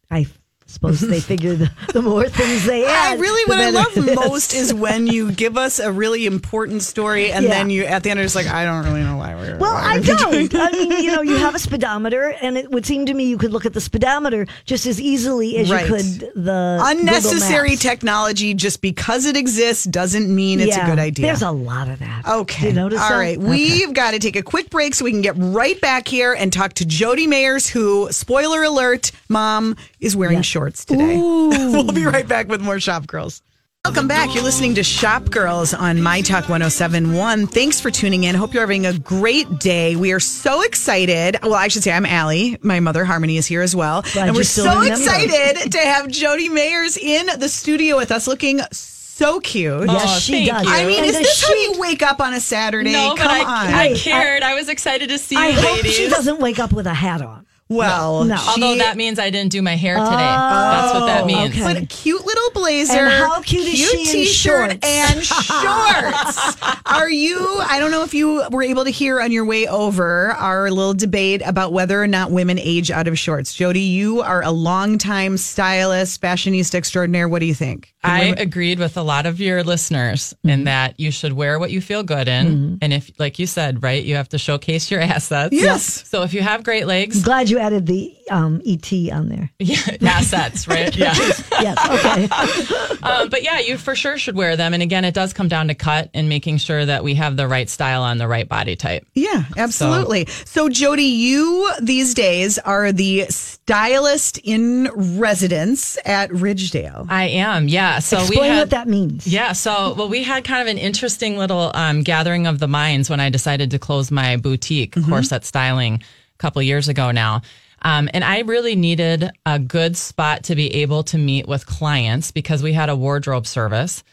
[0.10, 0.27] I
[0.67, 2.91] suppose they figure the, the more things they add.
[2.91, 3.19] I add.
[3.19, 4.15] really what I love it is.
[4.15, 7.51] most is when you give us a really important story and Yeah.
[7.51, 9.73] then you at the end are just like, I don't really know why we're Well,
[9.73, 10.03] why I we're
[10.47, 10.56] don't.
[10.56, 13.38] I mean, you know, you have a speedometer, and it would seem to me you
[13.38, 15.88] could look at the speedometer just as easily as Right.
[15.88, 17.82] you could the Unnecessary Maps.
[17.82, 21.27] technology just because it exists doesn't mean it's Yeah, a good idea.
[21.27, 22.27] There's a lot of that.
[22.27, 22.62] Okay.
[22.63, 23.15] Do you notice All that?
[23.17, 23.38] right.
[23.38, 23.47] Okay.
[23.47, 26.51] We've got to take a quick break so we can get right back here and
[26.51, 31.17] talk to Jody Mayers, who, spoiler alert, mom is wearing shorts today.
[31.17, 33.41] we'll be right back with more Shop Girls.
[33.86, 34.34] Welcome back.
[34.36, 37.48] You're listening to Shop Girls on My Talk 1071.
[37.48, 38.36] Thanks for tuning in.
[38.36, 39.96] Hope you're having a great day.
[39.96, 41.38] We are so excited.
[41.41, 42.58] Well, I should say I'm Allie.
[42.62, 44.02] My mother Harmony is here as well.
[44.13, 44.88] Glad and we're so remember.
[44.93, 49.88] excited to have Jody Mayers in the studio with us looking so cute.
[49.88, 50.65] Yes, Oh, she does.
[50.65, 50.70] you.
[50.72, 52.91] I mean, And is the this how you wake up on a Saturday?
[52.91, 53.48] No, but I, on.
[53.74, 54.43] I Hey, cared.
[54.43, 55.96] I, was excited to see I you, hope ladies.
[55.96, 57.47] she doesn't wake up with a hat on.
[57.69, 58.36] Well, No.
[58.38, 60.10] she- Although that means I didn't do my hair today.
[60.10, 61.53] That's what that means.
[61.53, 61.62] okay.
[61.63, 62.93] But a cute little blazer.
[62.93, 64.88] And how cute is she in t-shirt shorts?
[64.88, 66.58] and shorts.
[66.86, 67.38] Are you?
[67.67, 70.93] I don't know if you were able to hear on your way over our little
[70.93, 73.53] debate about whether or not women age out of shorts.
[73.53, 77.27] Jody, you are a longtime stylist, fashionista extraordinaire.
[77.27, 77.93] What do you think?
[78.03, 80.49] Can I women- agreed with a lot of your listeners Mm-hmm.
[80.49, 82.77] in that you should wear what you feel good in.
[82.82, 85.53] And if, like you said, right, you have to showcase your assets.
[85.53, 86.08] Yes.
[86.08, 89.52] So if you have great legs, Glad you added the um, ET on there.
[89.60, 90.96] yeah, assets, right?
[90.98, 91.13] Yeah.
[91.62, 92.98] Yes, okay.
[93.04, 94.74] um, but yeah, you for sure should wear them.
[94.74, 97.48] And again, it does come down to cut and making sure that we have the
[97.48, 99.06] right style on the right body type.
[99.13, 100.26] Yeah, absolutely.
[100.46, 107.08] So, Jody, you these days are the stylist in residence at Ridgedale.
[107.10, 108.00] I am, yeah.
[108.00, 109.28] So we Explain had, what that means.
[109.28, 113.10] Yeah, so well, we had kind of an interesting little um, gathering of the minds
[113.10, 116.00] when I decided to close my boutique, Corset Styling, a
[116.38, 117.41] couple years ago now.
[117.82, 122.32] Um, and I really needed a good spot to be able to meet with clients
[122.32, 124.04] because we had a wardrobe service.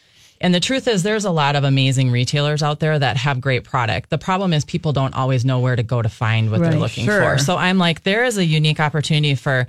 [0.41, 3.63] And the truth is, there's a lot of amazing retailers out there that have great
[3.63, 4.09] product.
[4.09, 6.79] The problem is, people don't always know where to go to find what Right, they're
[6.79, 7.21] looking sure.
[7.21, 7.37] for.
[7.37, 9.65] So I'm like, there is a unique opportunity for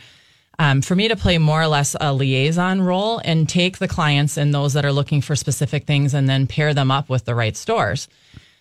[0.59, 4.37] um, for me to play more or less a liaison role and take the clients
[4.37, 7.35] and those that are looking for specific things and then pair them up with the
[7.35, 8.09] right stores.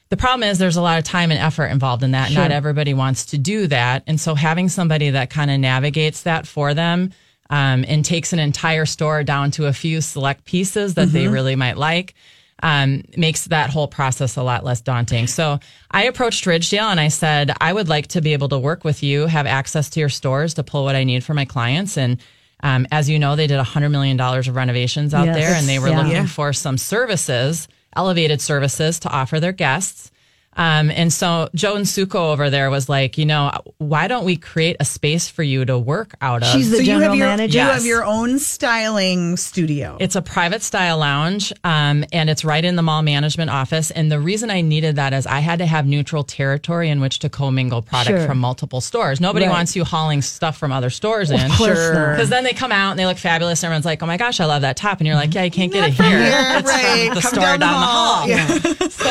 [0.10, 2.32] The problem is there's a lot of time and effort involved in that.
[2.32, 4.04] Not everybody wants to do that.
[4.08, 7.12] And so having somebody that kind of navigates that for them
[7.50, 11.56] um, and takes an entire store down to a few select pieces that they really
[11.56, 12.14] might like
[12.64, 15.28] um, makes that whole process a lot less daunting.
[15.28, 15.60] So
[15.92, 19.04] I approached Ridgedale and I said, I would like to be able to work with
[19.04, 21.98] you, have access to your stores to pull what I need for my clients.
[21.98, 22.22] And
[22.64, 25.36] um, as you know, they did $100 million of renovations out Yes.
[25.36, 26.02] there and they were Yeah.
[26.04, 30.12] looking for some services, elevated services to offer their guests.
[30.58, 34.78] Um, and so Joan Suko over there was like, you know, why don't we create
[34.80, 36.48] a space for you to work out of?
[36.50, 37.58] She's the so you general have your manager.
[37.60, 39.98] you have your own styling studio.
[40.00, 43.92] It's a private style lounge, um, and it's right in the mall management office.
[43.92, 47.20] And the reason I needed that is I had to have neutral territory in which
[47.20, 48.26] to commingle product Sure.
[48.28, 49.20] from multiple stores.
[49.20, 49.52] Nobody Right.
[49.52, 51.40] wants you hauling stuff from other stores in.
[51.52, 52.12] course Sure.
[52.12, 53.62] Because then they come out and they look fabulous.
[53.64, 55.00] And everyone's like, oh my gosh, I love that top.
[55.00, 56.06] And you're like, yeah, you can't get it here.
[56.20, 57.06] here, It's right.
[57.08, 58.16] from the Come store down down, the the hall.
[58.16, 58.30] hall.
[58.30, 58.88] Yeah.
[58.90, 59.10] so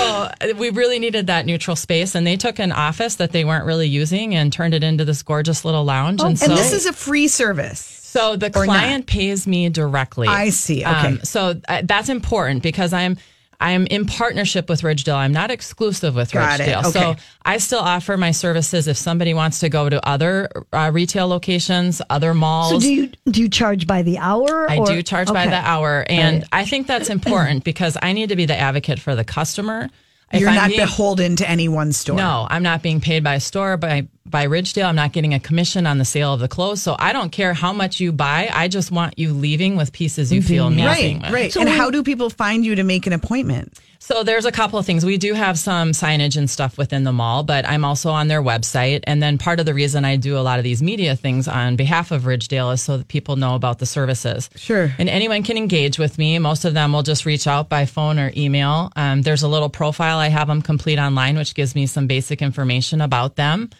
[0.50, 2.14] uh, we really needed that neutral space.
[2.14, 5.22] And they took an office that they weren't really using and turned it into this
[5.22, 6.20] gorgeous little lounge.
[6.22, 7.80] and, so, and this is a free service.
[7.80, 8.78] so the Or not.
[8.78, 10.28] client pays me directly.
[10.28, 10.82] I see.
[10.84, 10.90] Okay.
[11.08, 13.16] Um, so uh, that's important because I'm
[13.60, 15.14] I'm in partnership with Ridgedale.
[15.14, 16.58] I'm not exclusive with Got.
[16.58, 16.80] Ridgedale.
[16.86, 16.90] Okay.
[16.90, 21.28] So I still offer my services if somebody wants to go to other uh, retail
[21.28, 22.72] locations, other malls.
[22.72, 24.68] So do you do you charge by the hour?
[24.68, 28.30] I or- do charge by the hour, and I think that's important because I need
[28.30, 29.88] to be the advocate for the customer.
[30.32, 32.16] If You're I'm not being- beholden to any one store.
[32.16, 34.86] no, I'm not being paid by a store by by Ridgedale.
[34.86, 36.82] I'm not getting a commission on the sale of the clothes.
[36.82, 38.50] So I don't care how much you buy.
[38.52, 41.20] I just want you leaving with pieces you feel amazing.
[41.20, 41.32] Right, with.
[41.32, 41.56] right.
[41.56, 43.78] and how do people find you to make an appointment?
[44.00, 45.02] So there's a couple of things.
[45.02, 48.42] We do have some signage and stuff within the mall, but I'm also on their
[48.42, 49.00] website.
[49.04, 51.76] And then part of the reason I do a lot of these media things on
[51.76, 54.50] behalf of Ridgedale is so that people know about the services.
[54.56, 54.92] Sure.
[54.98, 56.38] And anyone can engage with me.
[56.38, 58.92] Most of them will just reach out by phone or email.
[58.94, 62.42] Um, there's a little profile I have them complete online, which gives me some basic
[62.42, 63.70] information about them,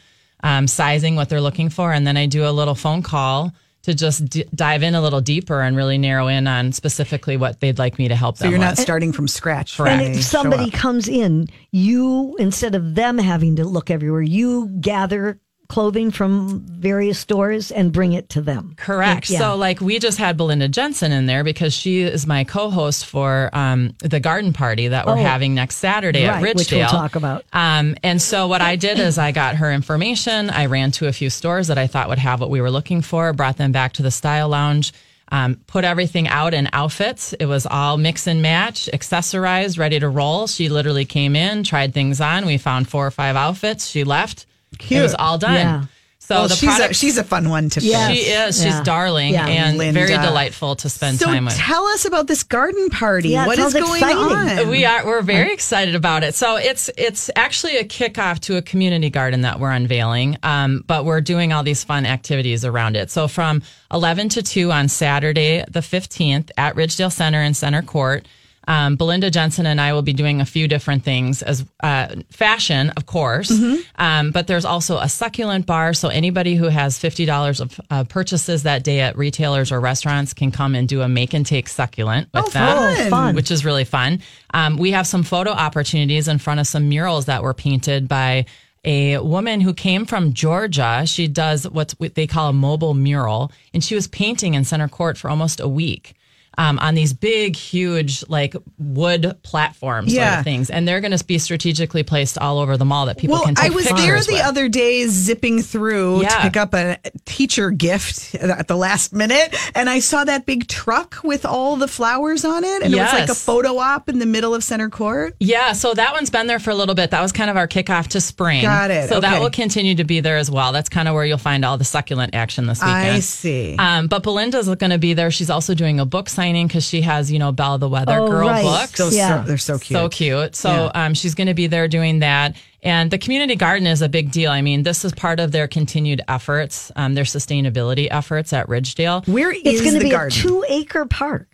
[0.44, 1.92] um, sizing, what they're looking for.
[1.92, 3.50] And then I do a little phone call
[3.82, 7.60] to just d- dive in a little deeper and really narrow in on specifically what
[7.60, 8.68] they'd like me to help So them So you're with.
[8.68, 9.76] not starting from scratch.
[9.76, 10.02] Correct.
[10.02, 15.38] And if somebody comes in, you instead of them having to look everywhere, you gather
[15.68, 18.74] clothing from various stores and bring it to them.
[18.76, 19.30] Correct.
[19.30, 19.38] Yeah.
[19.38, 23.48] So, like, we just had Belinda Jensen in there because she is my co-host for
[23.52, 25.16] um, the garden party that we're Oh.
[25.16, 26.58] having next Saturday at Right, Ridgedale.
[26.58, 27.44] which we'll talk about.
[27.52, 30.50] Um, and so, what I did is I got her information.
[30.50, 33.00] I ran to a few stores that I thought would have what we were looking
[33.02, 33.32] for.
[33.32, 34.92] Brought them back to the Style Lounge.
[35.32, 37.32] Um, put everything out in outfits.
[37.32, 40.46] It was all mix and match, accessorized, ready to roll.
[40.46, 42.44] She literally came in, tried things on.
[42.44, 43.86] We found four or five outfits.
[43.88, 44.44] She left.
[44.90, 45.54] It was all done.
[45.54, 45.84] Yeah.
[46.20, 48.08] So Well, the she's a, she's a fun one to Yes.
[48.08, 48.16] pick.
[48.18, 48.56] she is.
[48.56, 48.82] She's Yeah.
[48.82, 49.46] darling Yeah.
[49.46, 50.06] and Linda.
[50.06, 51.54] very delightful to spend So time with.
[51.54, 53.28] tell us about this garden party.
[53.30, 54.16] Yeah, what is going exciting.
[54.62, 54.68] on?
[54.70, 56.34] we are we're very excited about it.
[56.34, 61.04] So it's it's actually a kickoff to a community garden that we're unveiling, um, but
[61.04, 63.10] we're doing all these fun activities around it.
[63.10, 63.60] So from
[63.92, 68.26] 11 to 2 on Saturday the 15th at Ridgedale Center in Center Court.
[68.66, 72.90] Um, Belinda Jensen and I will be doing a few different things as uh, fashion,
[72.96, 73.50] of course,
[73.96, 75.92] um, but there's also a succulent bar.
[75.94, 80.32] So anybody who has fifty dollars of uh, purchases that day at retailers or restaurants
[80.34, 83.10] can come and do a make and take succulent with Oh, them fun.
[83.10, 83.34] fun.
[83.34, 84.20] which is really fun.
[84.52, 88.46] Um, we have some photo opportunities in front of some murals that were painted by
[88.86, 91.04] a woman who came from Georgia.
[91.06, 94.88] She does what's what they call a mobile mural, and she was painting in center
[94.88, 96.14] court for almost a week.
[96.56, 100.38] Um, on these big, huge, like wood platforms, sort Yeah.
[100.38, 103.34] of things, and they're going to be strategically placed all over the mall that people
[103.34, 104.42] well, can take I was there the with.
[104.44, 109.90] other day zipping through to pick up a teacher gift at the last minute, and
[109.90, 113.28] I saw that big truck with all the flowers on it, and it was like
[113.28, 115.34] a photo op in the middle of center court.
[115.40, 117.10] Yeah, so that one's been there for a little bit.
[117.10, 118.62] That was kind of our kickoff to spring.
[118.62, 119.08] Got it.
[119.08, 120.70] So that will continue to be there as well.
[120.70, 122.96] That's kind of where you'll find all the succulent action this weekend.
[123.16, 123.76] I see.
[123.76, 125.32] Um, but Belinda's going to be there.
[125.32, 128.28] She's also doing a book signing because she has, you know, Belle the Weather Oh,
[128.28, 128.62] Girl right.
[128.62, 128.98] books.
[128.98, 129.42] Those Yeah.
[129.42, 129.96] so, they're so cute.
[129.98, 130.56] So cute.
[130.56, 132.56] So um, she's going to be there doing that.
[132.82, 134.50] And the community garden is a big deal.
[134.50, 139.26] I mean, this is part of their continued efforts, um, their sustainability efforts at Ridgedale.
[139.26, 140.38] Where is It's going to the be garden?
[140.38, 141.48] a two acre park.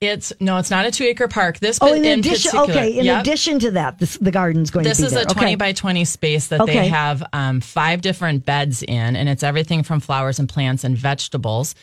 [0.00, 1.60] It's no, it's not a two acre park.
[1.60, 2.98] This, Oh, pa- in, addition, particular, okay.
[2.98, 3.20] In Yep.
[3.20, 5.22] addition to that, this, the garden's going This to be is there.
[5.22, 5.54] a 20 okay.
[5.54, 6.74] by 20 space that Okay.
[6.74, 10.96] they have um, five different beds in, and it's everything from flowers and plants and
[10.98, 11.76] vegetables.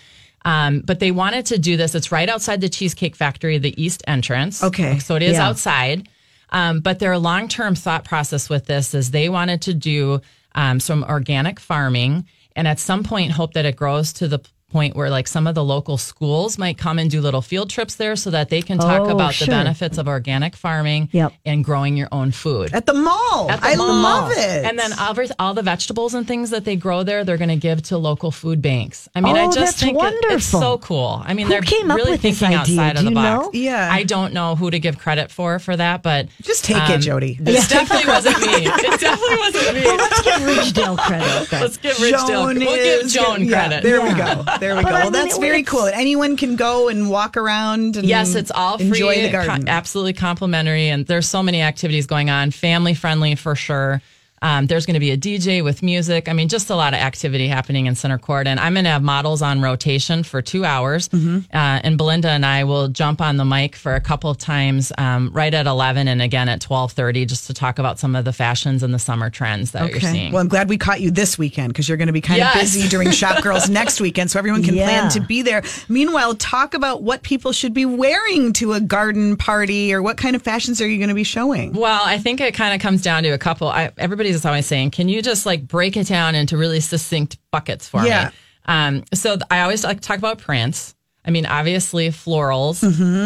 [0.46, 1.96] Um, but they wanted to do this.
[1.96, 4.64] It's right outside the Cheesecake Factory, the east entrance.
[4.64, 5.00] Okay.
[5.00, 5.48] So it is Yeah.
[5.48, 6.08] outside.
[6.52, 10.22] Um, but their long term thought process with this is they wanted to do
[10.56, 12.26] um, some organic farming
[12.56, 15.56] and at some point hope that it grows to the point where like some of
[15.56, 18.78] the local schools might come and do little field trips there so that they can
[18.78, 19.46] talk Oh, about sure.
[19.46, 21.34] the benefits of organic farming Yep.
[21.46, 22.74] and growing your own food.
[22.74, 23.50] at the mall.
[23.50, 23.88] At the I mall.
[24.02, 24.66] love it.
[24.66, 27.56] And then all, all the vegetables and things that they grow there, they're going to
[27.56, 29.08] give to local food banks.
[29.16, 31.22] I mean, I Oh, just that's think it- it's so cool.
[31.26, 32.82] I mean, Who they're came up really with this thinking idea?
[32.82, 33.46] outside Do of the you box.
[33.46, 33.52] know?
[33.60, 33.90] Yeah.
[33.92, 36.98] I don't know who to give credit for for that, but Just take um, it,
[37.00, 37.38] Jody.
[37.42, 38.48] It definitely wasn't me.
[38.90, 39.82] It definitely wasn't me.
[39.86, 41.50] Well, let's give Ridgedale credit.
[41.50, 41.62] then.
[41.62, 42.28] Let's give Ridgedale.
[42.28, 43.84] Joan We'll give is- Joan yeah, credit.
[43.84, 44.44] there we go.
[44.60, 44.96] There we But go.
[44.96, 45.86] Well, that's it- very cool.
[45.86, 48.88] Anyone can go and walk around and Yes, it's all free.
[48.88, 49.70] Enjoy the co- garden.
[49.70, 52.52] absolutely complimentary, and there's so many activities going on.
[52.52, 54.02] Family friendly for sure.
[54.42, 56.30] Um, there's going to be a DJ with music.
[56.30, 58.92] I mean, just a lot of activity happening in Center Court, and I'm going to
[58.92, 61.10] have models on rotation for two hours.
[61.10, 61.38] Mm-hmm.
[61.54, 64.92] Uh, and Belinda and I will jump on the mic for a couple of times,
[64.98, 68.34] um, right at 11 and again at 12:30, just to talk about some of the
[68.34, 70.32] fashions and the summer trends that you're seeing.
[70.32, 72.56] Well, I'm glad we caught you this weekend because you're going to be kind Yes.
[72.56, 74.86] of busy during Shop Girls next weekend, so everyone can Yeah.
[74.86, 75.64] plan to be there.
[75.90, 80.36] Meanwhile, talk about what people should be wearing to a garden party, or what kind
[80.36, 81.74] of fashions are you going to be showing?
[81.74, 83.68] Well, I think it kind of comes down to a couple.
[83.68, 83.92] I,
[84.30, 88.06] everybody's always saying, "Can you just like break it down into really succinct buckets for
[88.06, 88.26] Yeah.
[88.26, 88.32] me?"
[88.66, 90.96] Um, so th- I always like to talk about prints.
[91.26, 92.80] I mean, obviously florals,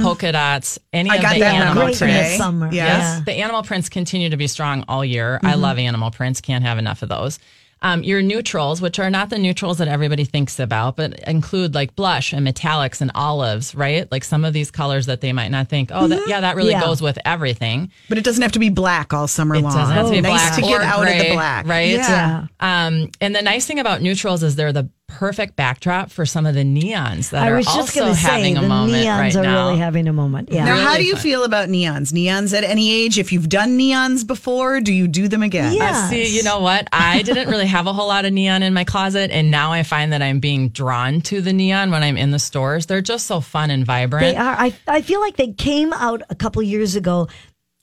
[0.04, 1.14] polka dots, any Mm-hmm.
[1.14, 2.00] I of got the that animal prints.
[2.00, 2.70] Great in the.
[2.72, 3.00] Yes.
[3.00, 3.22] Yeah.
[3.26, 5.36] the animal prints continue to be strong all year.
[5.38, 5.46] Mm-hmm.
[5.48, 6.42] I love animal prints.
[6.42, 7.40] Can't have enough of those.
[7.84, 11.96] Um, your neutrals, which are not the neutrals that everybody thinks about, but include like
[11.98, 14.10] blush and metallics and olives, right?
[14.10, 16.72] Like some of these colors that they might not think, oh, that, yeah, that really
[16.72, 16.80] Yeah.
[16.82, 17.92] goes with everything.
[18.08, 19.76] But it doesn't have to be black all summer It long.
[19.76, 21.90] doesn't have to be nice black to get or out of the black, right?
[21.90, 22.48] Yeah.
[22.62, 22.86] Yeah.
[22.88, 26.56] Um, and the nice thing about neutrals is they're the perfect backdrop for some of
[26.56, 29.06] the neons that I are was just also going to say having the a moment
[29.06, 29.68] neons right are now.
[29.68, 30.50] really having a moment.
[30.52, 30.66] Yeah.
[30.66, 31.22] Now, how do you fun.
[31.22, 32.12] feel about neons?
[32.12, 33.20] Neons at any age?
[33.20, 35.74] If you've done neons before, do you do them again?
[35.74, 35.92] Yeah.
[35.92, 36.88] Uh, see, you know what?
[36.92, 39.84] I didn't really have a whole lot of neon in my closet, and now I
[39.84, 42.88] find that I'm being drawn to the neon when I'm in the stores.
[42.88, 44.26] They're just so fun and vibrant.
[44.26, 44.56] They are.
[44.58, 47.28] I, I feel like they came out a couple years ago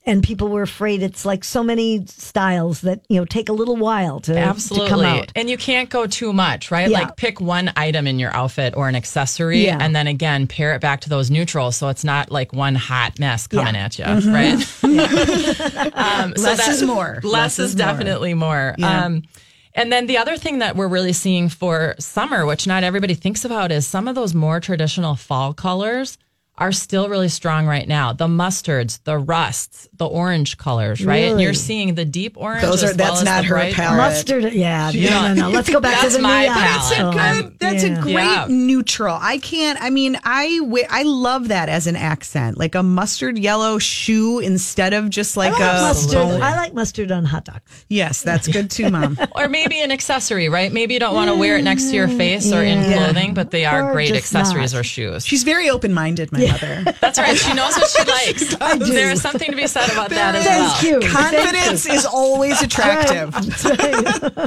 [0.05, 3.75] and people were afraid it's like so many styles that, you know, take a little
[3.75, 5.05] while to, to come Absolutely.
[5.05, 5.31] out.
[5.35, 6.89] And you can't go too much, right?
[6.89, 7.01] Yeah.
[7.01, 9.77] Like pick one item in your outfit or an accessory Yeah.
[9.79, 13.19] and then again pair it back to those neutrals so it's not like one hot
[13.19, 13.85] mess coming Yeah.
[13.85, 14.53] at you, right?
[15.95, 17.19] um, so Less that- is more.
[17.23, 17.85] Less, Less is, is more.
[17.85, 18.75] definitely more.
[18.77, 19.05] Yeah.
[19.05, 19.23] Um,
[19.73, 23.45] And then the other thing that we're really seeing for summer, which not everybody thinks
[23.45, 26.17] about, is some of those more traditional fall colors
[26.61, 28.13] are still really strong right now.
[28.13, 31.25] The mustards, the rusts, the orange colors, right?
[31.31, 32.61] And you're seeing the deep orange.
[32.61, 33.97] Those are- as well that's as not the her bright palette.
[33.97, 35.09] Mustard, yeah, Yeah.
[35.09, 35.49] no, no, no.
[35.49, 36.53] Let's go back to That's the my neon.
[36.55, 36.71] palette.
[36.71, 37.59] That's a I'm- good.
[37.59, 37.99] That's yeah.
[37.99, 38.45] a great Yeah.
[38.49, 39.17] neutral.
[39.19, 39.81] I can't.
[39.81, 44.93] I mean, I I love that as an accent, like a mustard yellow shoe instead
[44.93, 46.13] of just like I like a mustard.
[46.13, 46.41] bone.
[46.41, 47.85] I like mustard on hot dogs.
[47.89, 49.17] Yes, that's good too, mom.
[49.35, 50.71] or maybe an accessory, right?
[50.71, 53.49] Maybe you don't want to wear it next to your face or in clothing, but
[53.51, 54.79] they are Or great accessories not.
[54.81, 55.25] or shoes.
[55.25, 56.83] She's very open minded, my mother.
[57.01, 57.37] That's right.
[57.37, 58.55] She knows what she likes.
[58.61, 58.85] I do.
[58.85, 61.01] There is something to be said about that as Thank well.
[61.01, 61.07] you.
[61.09, 63.33] Confidence is always attractive.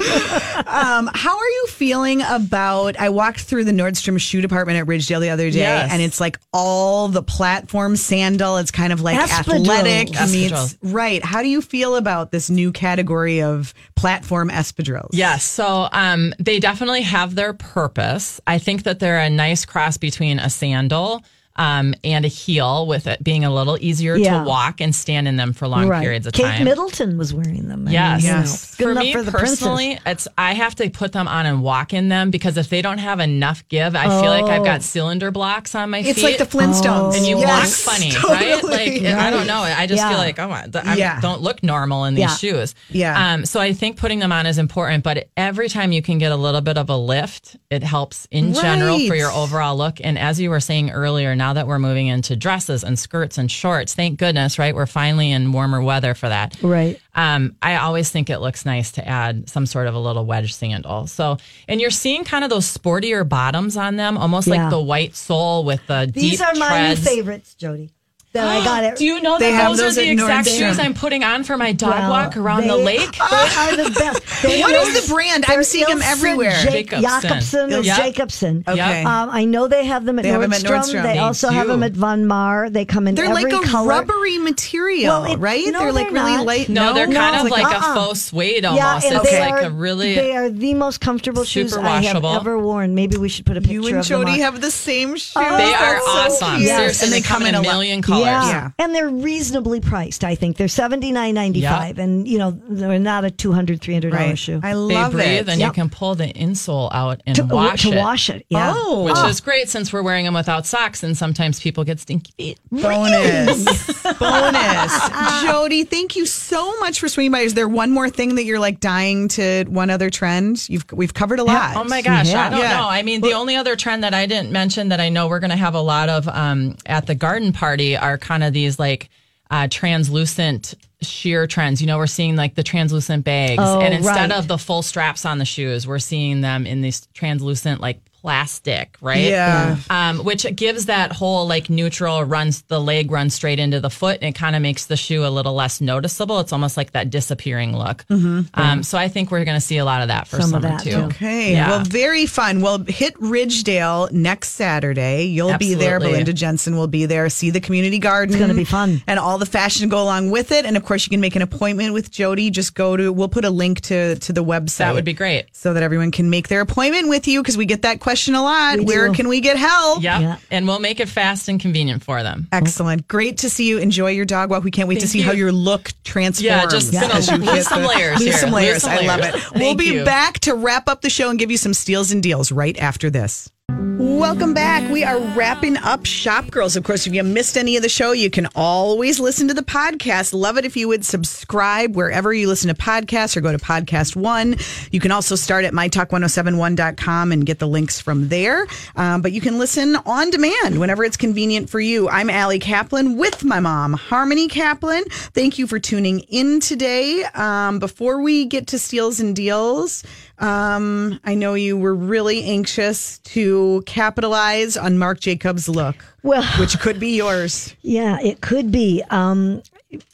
[0.66, 2.98] Um, how are you feeling about?
[2.98, 5.90] I walked through the Nordstrom shoe department at Ridgedale the other day, Yes.
[5.92, 8.56] and it's like all the platform sandal.
[8.56, 9.62] It's kind of like Espadrilles.
[9.68, 10.76] athletic meets Espadrilles.
[10.82, 11.24] right.
[11.24, 15.10] How do you feel about this new category of platform espadrilles?
[15.12, 15.44] Yes.
[15.44, 18.40] So um, they definitely have their purpose.
[18.46, 21.22] I think that they're a nice cross between a sandal
[21.56, 24.38] um, and a heel, with it being a little easier Yeah.
[24.42, 26.02] to walk and stand in them for long right.
[26.02, 26.58] periods of Kate time.
[26.58, 27.86] Kate Middleton was wearing them.
[27.88, 28.22] I Yes.
[28.22, 29.60] mean, you know, good for enough me for the princess.
[29.60, 32.82] personally, it's I have to put them on and walk in them because if they
[32.82, 34.64] don't have enough give, I feel like I've Oh.
[34.64, 36.16] got cylinder blocks on my It's feet.
[36.16, 37.16] It's like the Flintstones.
[37.16, 38.34] and you Yes, walk funny, totally.
[38.34, 38.64] right?
[38.64, 39.60] Like I don't know.
[39.62, 40.08] I just Yeah.
[40.08, 41.20] feel like oh, I I Yeah.
[41.20, 42.36] don't look normal in these Yeah.
[42.36, 42.74] shoes.
[42.90, 43.32] Yeah.
[43.34, 43.46] Um.
[43.46, 46.36] So I think putting them on is important, but every time you can get a
[46.36, 49.98] little bit of a lift, it helps in general for your overall look.
[50.02, 53.50] And as you were saying earlier, now that we're moving into dresses and skirts and
[53.50, 54.74] shorts, thank goodness, right?
[54.74, 56.56] We're finally in warmer weather for that.
[56.62, 56.98] Right.
[57.14, 60.54] Um, I always think it looks nice to add some sort of a little wedge
[60.54, 61.06] sandal.
[61.06, 61.36] So,
[61.68, 64.62] and you're seeing kind of those sportier bottoms on them, almost Yeah.
[64.62, 67.04] like the white sole with the These deep are my treads.
[67.04, 67.90] new favorites, Jody.
[68.34, 68.96] That I got it.
[68.96, 70.58] Do you know They that have those, those are the exact Nordstrom.
[70.58, 73.12] shoes I'm putting on for my dog Well, walk around the lake?
[73.12, 74.42] They are the best.
[74.42, 75.44] They What are- is the brand?
[75.46, 76.50] I'm they're seeing 'em everywhere.
[76.64, 77.20] Jake- Jacobson.
[77.22, 77.96] Jacobsen or Yep.
[77.96, 78.64] Jacobsen.
[78.66, 79.04] Okay.
[79.04, 80.64] Um, I know they have them at They have 'em Nordstrom.
[80.64, 81.02] at Nordstrom.
[81.04, 82.70] They, They also have them at Von Maur.
[82.70, 83.34] They come in the colour.
[83.40, 83.88] They're like a color.
[83.88, 85.64] rubbery material, Well, it- right?
[85.68, 86.46] no, they're like they're really not.
[86.46, 86.68] light.
[86.68, 87.94] no, they're no, kind of like like, a uh-uh.
[87.94, 89.06] faux suede almost.
[89.06, 92.34] and it's like a really they are the most comfortable shoes Super I have washable.
[92.34, 92.96] ever worn.
[92.96, 93.90] Maybe we should put a picture on them.
[93.92, 95.32] You and Jody have the same shoes.
[95.34, 96.56] they are so awesome.
[96.58, 96.68] cute.
[96.68, 98.23] Seriously, and they come in a million colors.
[98.24, 98.48] Yeah.
[98.48, 98.70] Yeah.
[98.78, 100.24] and they're reasonably priced.
[100.24, 103.80] I think they're seventy nine ninety five, and you know they're not a two hundred
[103.80, 104.38] three hundred dollar Right.
[104.38, 104.60] shoe.
[104.62, 105.48] I love They love breathe it.
[105.48, 107.96] and you can pull the insole out and to wash to it.
[107.98, 108.46] wash it.
[108.48, 108.72] Yeah.
[108.74, 109.04] Oh.
[109.04, 112.58] Which is great since we're wearing them without socks and sometimes people get stinky feet.
[112.70, 113.64] Bonus.
[114.18, 115.42] Bonus.
[115.42, 117.40] Jody, thank you so much for swinging by.
[117.40, 120.68] Is there one more thing that you're like dying to one other trend?
[120.68, 121.76] You've we've covered a lot.
[121.76, 122.46] Oh my gosh, Yeah.
[122.46, 122.76] I don't Yeah.
[122.78, 122.88] know.
[122.88, 125.50] I mean, the only other trend that I didn't mention that I know we're going
[125.50, 129.08] to have a lot of um, at the garden party are kind of these like
[129.50, 131.80] uh, translucent sheer trends.
[131.80, 134.38] You know, we're seeing like the translucent bags, Oh, and instead right.
[134.38, 138.96] of the full straps on the shoes, we're seeing them in these translucent like plastic,
[139.02, 139.20] right?
[139.20, 139.76] Yeah.
[139.90, 144.20] Um, which gives that whole like neutral runs the leg runs straight into the foot
[144.22, 146.40] and it kind of makes the shoe a little less noticeable.
[146.40, 148.06] It's almost like that disappearing look.
[148.08, 150.62] Um, so I think we're going to see a lot of that for Some of
[150.62, 150.90] summer that, too.
[150.92, 150.96] too.
[151.02, 151.52] Okay.
[151.52, 151.68] Yeah.
[151.68, 152.62] Well, very fun.
[152.62, 155.24] Well, hit Ridgedale next Saturday.
[155.24, 156.00] You'll be there.
[156.00, 157.28] Belinda Jensen will be there.
[157.28, 158.34] See the community garden.
[158.34, 159.02] It's gonna be fun.
[159.06, 160.64] And all the fashion go along with it.
[160.64, 162.48] And of course, you can make an appointment with Jody.
[162.48, 164.78] Just go to, we'll put a link to, to the website.
[164.78, 165.48] That would be great.
[165.52, 168.42] So that everyone can make their appointment with you because we get that question a
[168.42, 168.78] lot.
[168.78, 169.14] We Where do.
[169.14, 170.02] can we get help?
[170.02, 170.20] Yep.
[170.20, 170.36] Yeah.
[170.50, 172.48] And we'll make it fast and convenient for them.
[172.52, 173.06] Excellent.
[173.08, 173.78] Great to see you.
[173.78, 174.64] Enjoy your dog walk.
[174.64, 175.24] We can't wait to see you.
[175.24, 176.42] how your look transforms.
[176.42, 178.38] Yeah, just gonna as you lose hit some the- layers Lose here.
[178.38, 178.84] some Lose layers.
[178.84, 179.34] I love layers.
[179.36, 179.52] it.
[179.54, 180.04] we'll be you.
[180.04, 183.10] back to wrap up the show and give you some steals and deals right after
[183.10, 183.50] this.
[183.76, 184.88] Welcome back.
[184.90, 186.76] We are wrapping up Shop Girls.
[186.76, 189.62] Of course, if you missed any of the show, you can always listen to the
[189.62, 190.32] podcast.
[190.32, 194.16] Love it if you would subscribe wherever you listen to podcasts or go to Podcast
[194.16, 194.56] One.
[194.90, 198.66] You can also start at mytalk1071.com and get the links from there.
[198.96, 202.08] Um, but you can listen on demand whenever it's convenient for you.
[202.08, 205.04] I'm Allie Kaplan with my mom, Harmony Kaplan.
[205.08, 207.24] Thank you for tuning in today.
[207.34, 210.04] Um, before we get to steals and deals,
[210.38, 216.78] um, I know you were really anxious to capitalize on Marc Jacobs' look, Well, which
[216.80, 217.74] could be yours.
[217.82, 219.02] Yeah, it could be.
[219.10, 219.62] Um,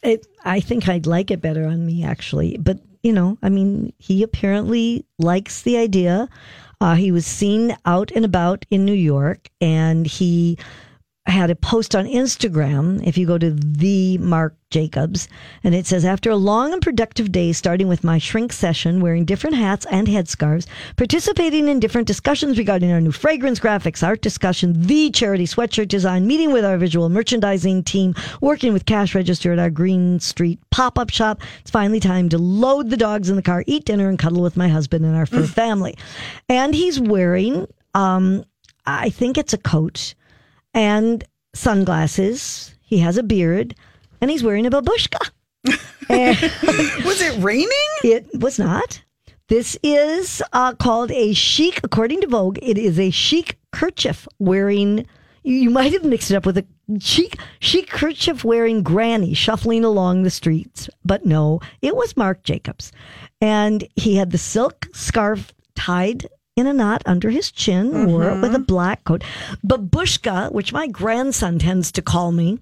[0.03, 2.59] it, I think I'd like it better on me, actually.
[2.59, 6.29] But, you know, I mean, he apparently likes the idea.
[6.81, 10.59] Uh, he was seen out and about in New York, and he
[11.31, 13.07] had a post on Instagram.
[13.07, 15.29] If you go to the Marc Jacobs,
[15.65, 19.25] and it says, after a long and productive day, starting with my shrink session, wearing
[19.25, 20.67] different hats and headscarves,
[20.97, 26.27] participating in different discussions regarding our new fragrance graphics, art discussion, the charity sweatshirt design,
[26.27, 30.99] meeting with our visual merchandising team, working with cash register at our Green Street pop
[30.99, 31.41] up shop.
[31.61, 34.57] It's finally time to load the dogs in the car, eat dinner, and cuddle with
[34.57, 35.97] my husband and our fur family.
[36.49, 38.45] And he's wearing, um,
[38.87, 40.15] I think it's a coat
[40.75, 42.75] and sunglasses.
[42.81, 43.75] He has a beard
[44.21, 45.31] and he's wearing a babushka.
[47.05, 47.69] Was it raining?
[48.03, 49.03] it was not.
[49.49, 55.07] This is uh, called a chic, according to Vogue, it is a chic kerchief wearing.
[55.43, 56.67] You, might have mixed it up with a
[57.01, 60.89] chic, chic kerchief wearing granny shuffling along the streets.
[61.05, 62.93] But no, it was Marc Jacobs.
[63.41, 66.29] And he had the silk scarf tied
[66.61, 68.43] in a knot under his chin, wore it mm-hmm.
[68.43, 69.25] with a black coat.
[69.67, 72.59] Babushka, which my grandson tends to call me,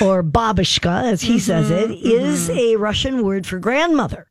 [0.00, 2.06] or babushka, as he mm-hmm, says it, mm-hmm.
[2.06, 4.28] is a Russian word for grandmother.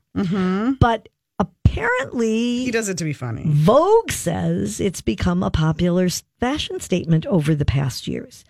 [0.79, 1.09] But
[1.39, 3.43] apparently, He does it to be funny.
[3.45, 6.09] Vogue says it's become a popular
[6.39, 8.43] fashion statement over the past years.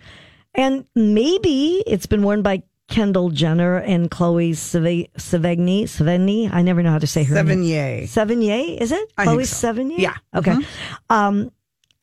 [0.54, 5.10] And maybe it's been worn by Kendall Jenner and Chloe Sevigny.
[5.84, 6.54] Sevigny?
[6.54, 7.64] I never know how to say her name.
[7.64, 8.04] Sevigny.
[8.04, 9.12] Sevigny, is it?
[9.18, 9.74] I Chloe so.
[9.74, 9.98] Sevigny?
[9.98, 10.16] Yeah.
[10.36, 10.56] Okay.
[11.10, 11.52] Um,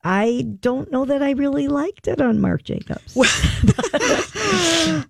[0.03, 3.15] I don't know that I really liked it on Marc Jacobs.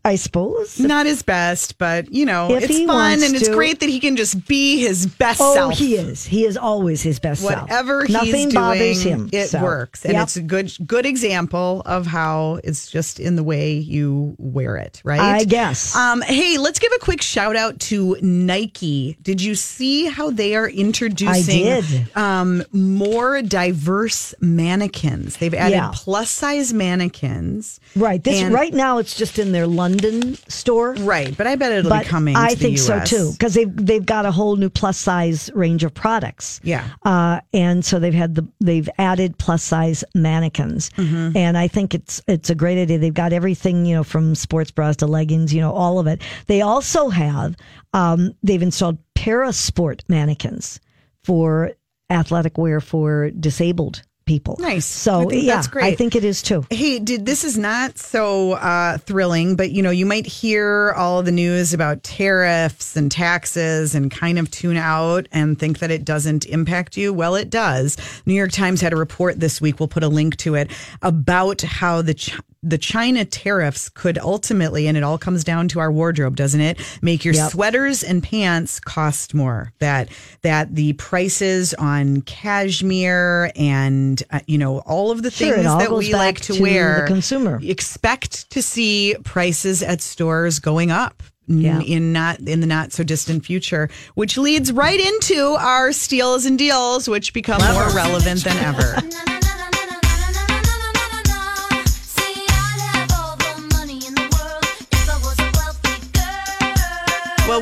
[0.04, 0.78] I suppose.
[0.80, 3.54] Not his best, but you know, If it's fun and it's to.
[3.54, 5.74] great that he can just be his best Oh, self.
[5.78, 6.24] he is.
[6.26, 7.62] He is always his best self.
[7.62, 9.28] Whatever Nothing he's doing, bothers him.
[9.32, 10.24] it So, works, and yep.
[10.24, 15.00] it's a good good example of how it's just in the way you wear it,
[15.04, 15.20] right?
[15.20, 15.94] I guess.
[15.96, 19.16] Um, hey, let's give a quick shout out to Nike.
[19.22, 22.06] Did you see how they are introducing.
[22.14, 25.36] Um, more diverse mannequins?
[25.36, 25.90] They've added Yeah.
[25.94, 27.80] plus size mannequins.
[27.96, 28.22] Right.
[28.22, 30.92] This right now it's just in their London store.
[30.94, 32.36] Right, but I bet it'll but be coming.
[32.36, 35.50] I to the think so too because they've they've got a whole new plus size
[35.54, 36.60] range of products.
[36.62, 36.88] Yeah.
[37.02, 41.36] uh, and so they've had the they've added plus size mannequins, Mm-hmm.
[41.36, 42.98] and I think it's it's a great idea.
[42.98, 46.22] They've got everything you know from sports bras to leggings, you know, all of it.
[46.46, 47.56] They also have
[47.92, 50.78] um, they've installed parasport mannequins
[51.24, 51.72] for
[52.10, 54.56] athletic wear for disabled people.
[54.60, 54.84] Nice.
[54.84, 55.84] So yeah, that's great.
[55.86, 56.64] I think it is too.
[56.70, 61.24] Hey, did this is not so uh, thrilling, but you know, you might hear all
[61.24, 66.04] the news about tariffs and taxes and kind of tune out and think that it
[66.04, 67.12] doesn't impact you.
[67.12, 67.96] Well, it does.
[68.26, 69.80] New York Times had a report this week.
[69.80, 70.70] We'll put a link to it
[71.02, 72.14] about how the
[72.62, 76.80] the China tariffs could ultimately, and it all comes down to our wardrobe, doesn't it?
[77.00, 77.52] Make your Yep.
[77.52, 79.72] sweaters and pants cost more.
[79.78, 80.08] That
[80.42, 85.78] that the prices on cashmere and uh, you know all of the Sure, things all
[85.78, 87.60] that we like to, to wear the consumer.
[87.62, 91.80] expect to see prices at stores going up Yeah.
[91.80, 96.58] in not in the not so distant future which leads right into our steals and
[96.58, 98.96] deals which become more relevant than ever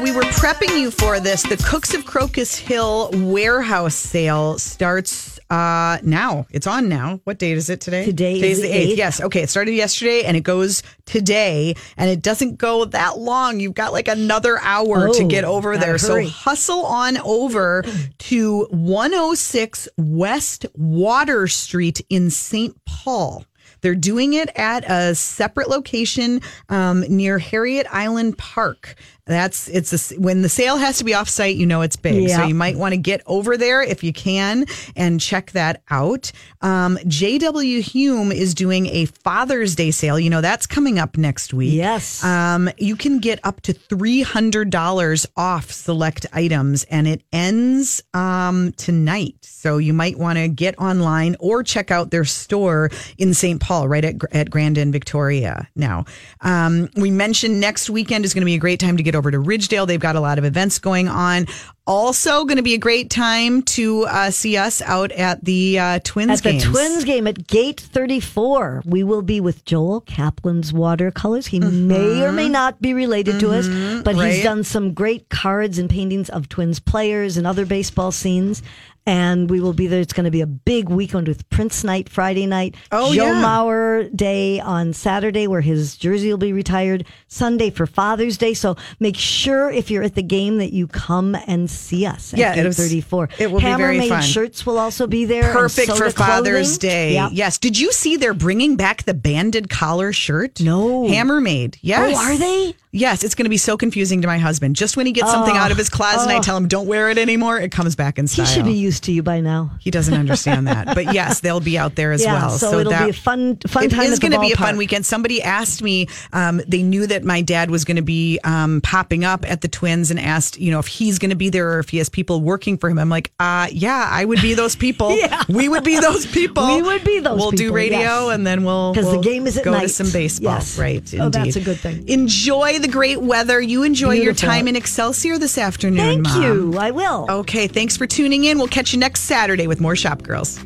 [0.07, 1.43] we were prepping you for this.
[1.43, 6.47] The Cooks of Crocus Hill warehouse sale starts uh now.
[6.51, 7.19] It's on now.
[7.25, 8.05] What date is it today?
[8.05, 8.93] Today is Today's the the 8th.
[8.93, 8.97] 8th.
[8.97, 9.21] Yes.
[9.21, 9.43] Okay.
[9.43, 13.59] It started yesterday and it goes today and it doesn't go that long.
[13.59, 15.99] You've got like another hour to Oh, get over there.
[15.99, 17.83] So hustle on over
[18.19, 22.77] to 106 West Water Street in St.
[22.85, 23.45] Paul.
[23.83, 28.97] They're doing it at a separate location um, near Harriet Island Park.
[29.27, 31.57] That's it's a, when the sale has to be off site.
[31.57, 34.67] You know it's big, so you might want to get over there if you can
[34.95, 36.31] and check that out.
[36.61, 40.21] Um, JW Hulme is doing a Father's Day sale.
[40.21, 41.75] You know that's coming up next week.
[41.75, 42.23] Yes.
[42.23, 48.05] Um, you can get up to three hundred dollars off select items, and it ends
[48.15, 49.39] um, tonight.
[49.41, 53.61] So you might want to get online or check out their store in St.
[53.61, 55.69] Paul, right at at Grandin Victoria.
[55.75, 56.05] Now,
[56.43, 59.31] um, we mentioned next weekend is going to be a great time to get over
[59.31, 59.87] to Ridgedale.
[59.87, 61.47] They've got a lot of events going on.
[61.87, 65.99] Also, going to be a great time to uh, see us out at the uh,
[66.03, 66.59] Twins At the.
[66.59, 71.47] Twins game at Gate 34, we will be with Joel Kaplan's watercolors.
[71.47, 73.69] He may or may not be related to us,
[74.03, 74.33] but right.
[74.33, 78.63] he's done some great cards and paintings of Twins players and other baseball scenes.
[79.07, 80.01] And we will be there.
[80.01, 83.43] It's going to be a big weekend with Prince Night Friday night, Oh, Joe yeah.
[83.43, 87.07] Mauer Day on Saturday, where his jersey will be retired.
[87.29, 88.53] Sunday for Father's Day.
[88.55, 92.33] So make sure if you're at the game that you come and see us.
[92.33, 93.29] At Yeah, it was- 34.
[93.39, 94.23] it will be very Hammer-made fun.
[94.23, 95.53] shirts will also be there.
[95.53, 96.79] Perfect for Father's clothing.
[96.81, 97.15] Day.
[97.15, 97.31] Yep.
[97.33, 97.59] Yes.
[97.59, 100.61] Did you see they're bringing back the banded collar shirt?
[100.61, 101.07] No.
[101.09, 101.79] Hammer made.
[101.81, 102.17] Yes.
[102.19, 102.75] Oh, are they?
[102.97, 103.23] Yes.
[103.25, 104.77] It's going to be so confusing to my husband.
[104.77, 105.59] Just when he gets something Oh.
[105.59, 106.43] out of his closet and I Oh.
[106.43, 108.47] tell him don't wear it anymore, it comes back in style.
[108.47, 109.71] He should be used to you by now.
[109.81, 110.87] He doesn't understand that.
[110.95, 112.51] But yes, they'll be out there as Yeah, well.
[112.51, 114.57] so it'll be a fun- fun it time is at the going to be a
[114.57, 115.05] fun weekend.
[115.07, 119.25] Somebody asked me, um, they knew that my dad was going to be um, popping
[119.25, 121.79] up at the Twins and asked, you know, if he's going to be there or
[121.81, 122.99] if he has people working for him.
[122.99, 125.15] I'm like, uh, yeah, I would be those people.
[125.27, 125.43] Yeah.
[125.49, 126.67] We would be those people.
[126.77, 128.35] We would be those We'll do radio yes.
[128.35, 129.91] and then we'll 'Cause the we'll game is at go to night.
[129.91, 130.55] some baseball.
[130.55, 130.79] Yes.
[130.79, 131.15] Right.
[131.19, 132.07] Oh, that's a good thing.
[132.09, 133.61] Enjoy the great weather.
[133.61, 136.25] You enjoy your time in Excelsior this afternoon.
[136.25, 136.43] Thank Mom.
[136.43, 136.79] you.
[136.79, 137.27] I will.
[137.29, 138.59] Okay, thanks for tuning in.
[138.59, 140.59] We'll catch you next Saturday with more Shop Girls.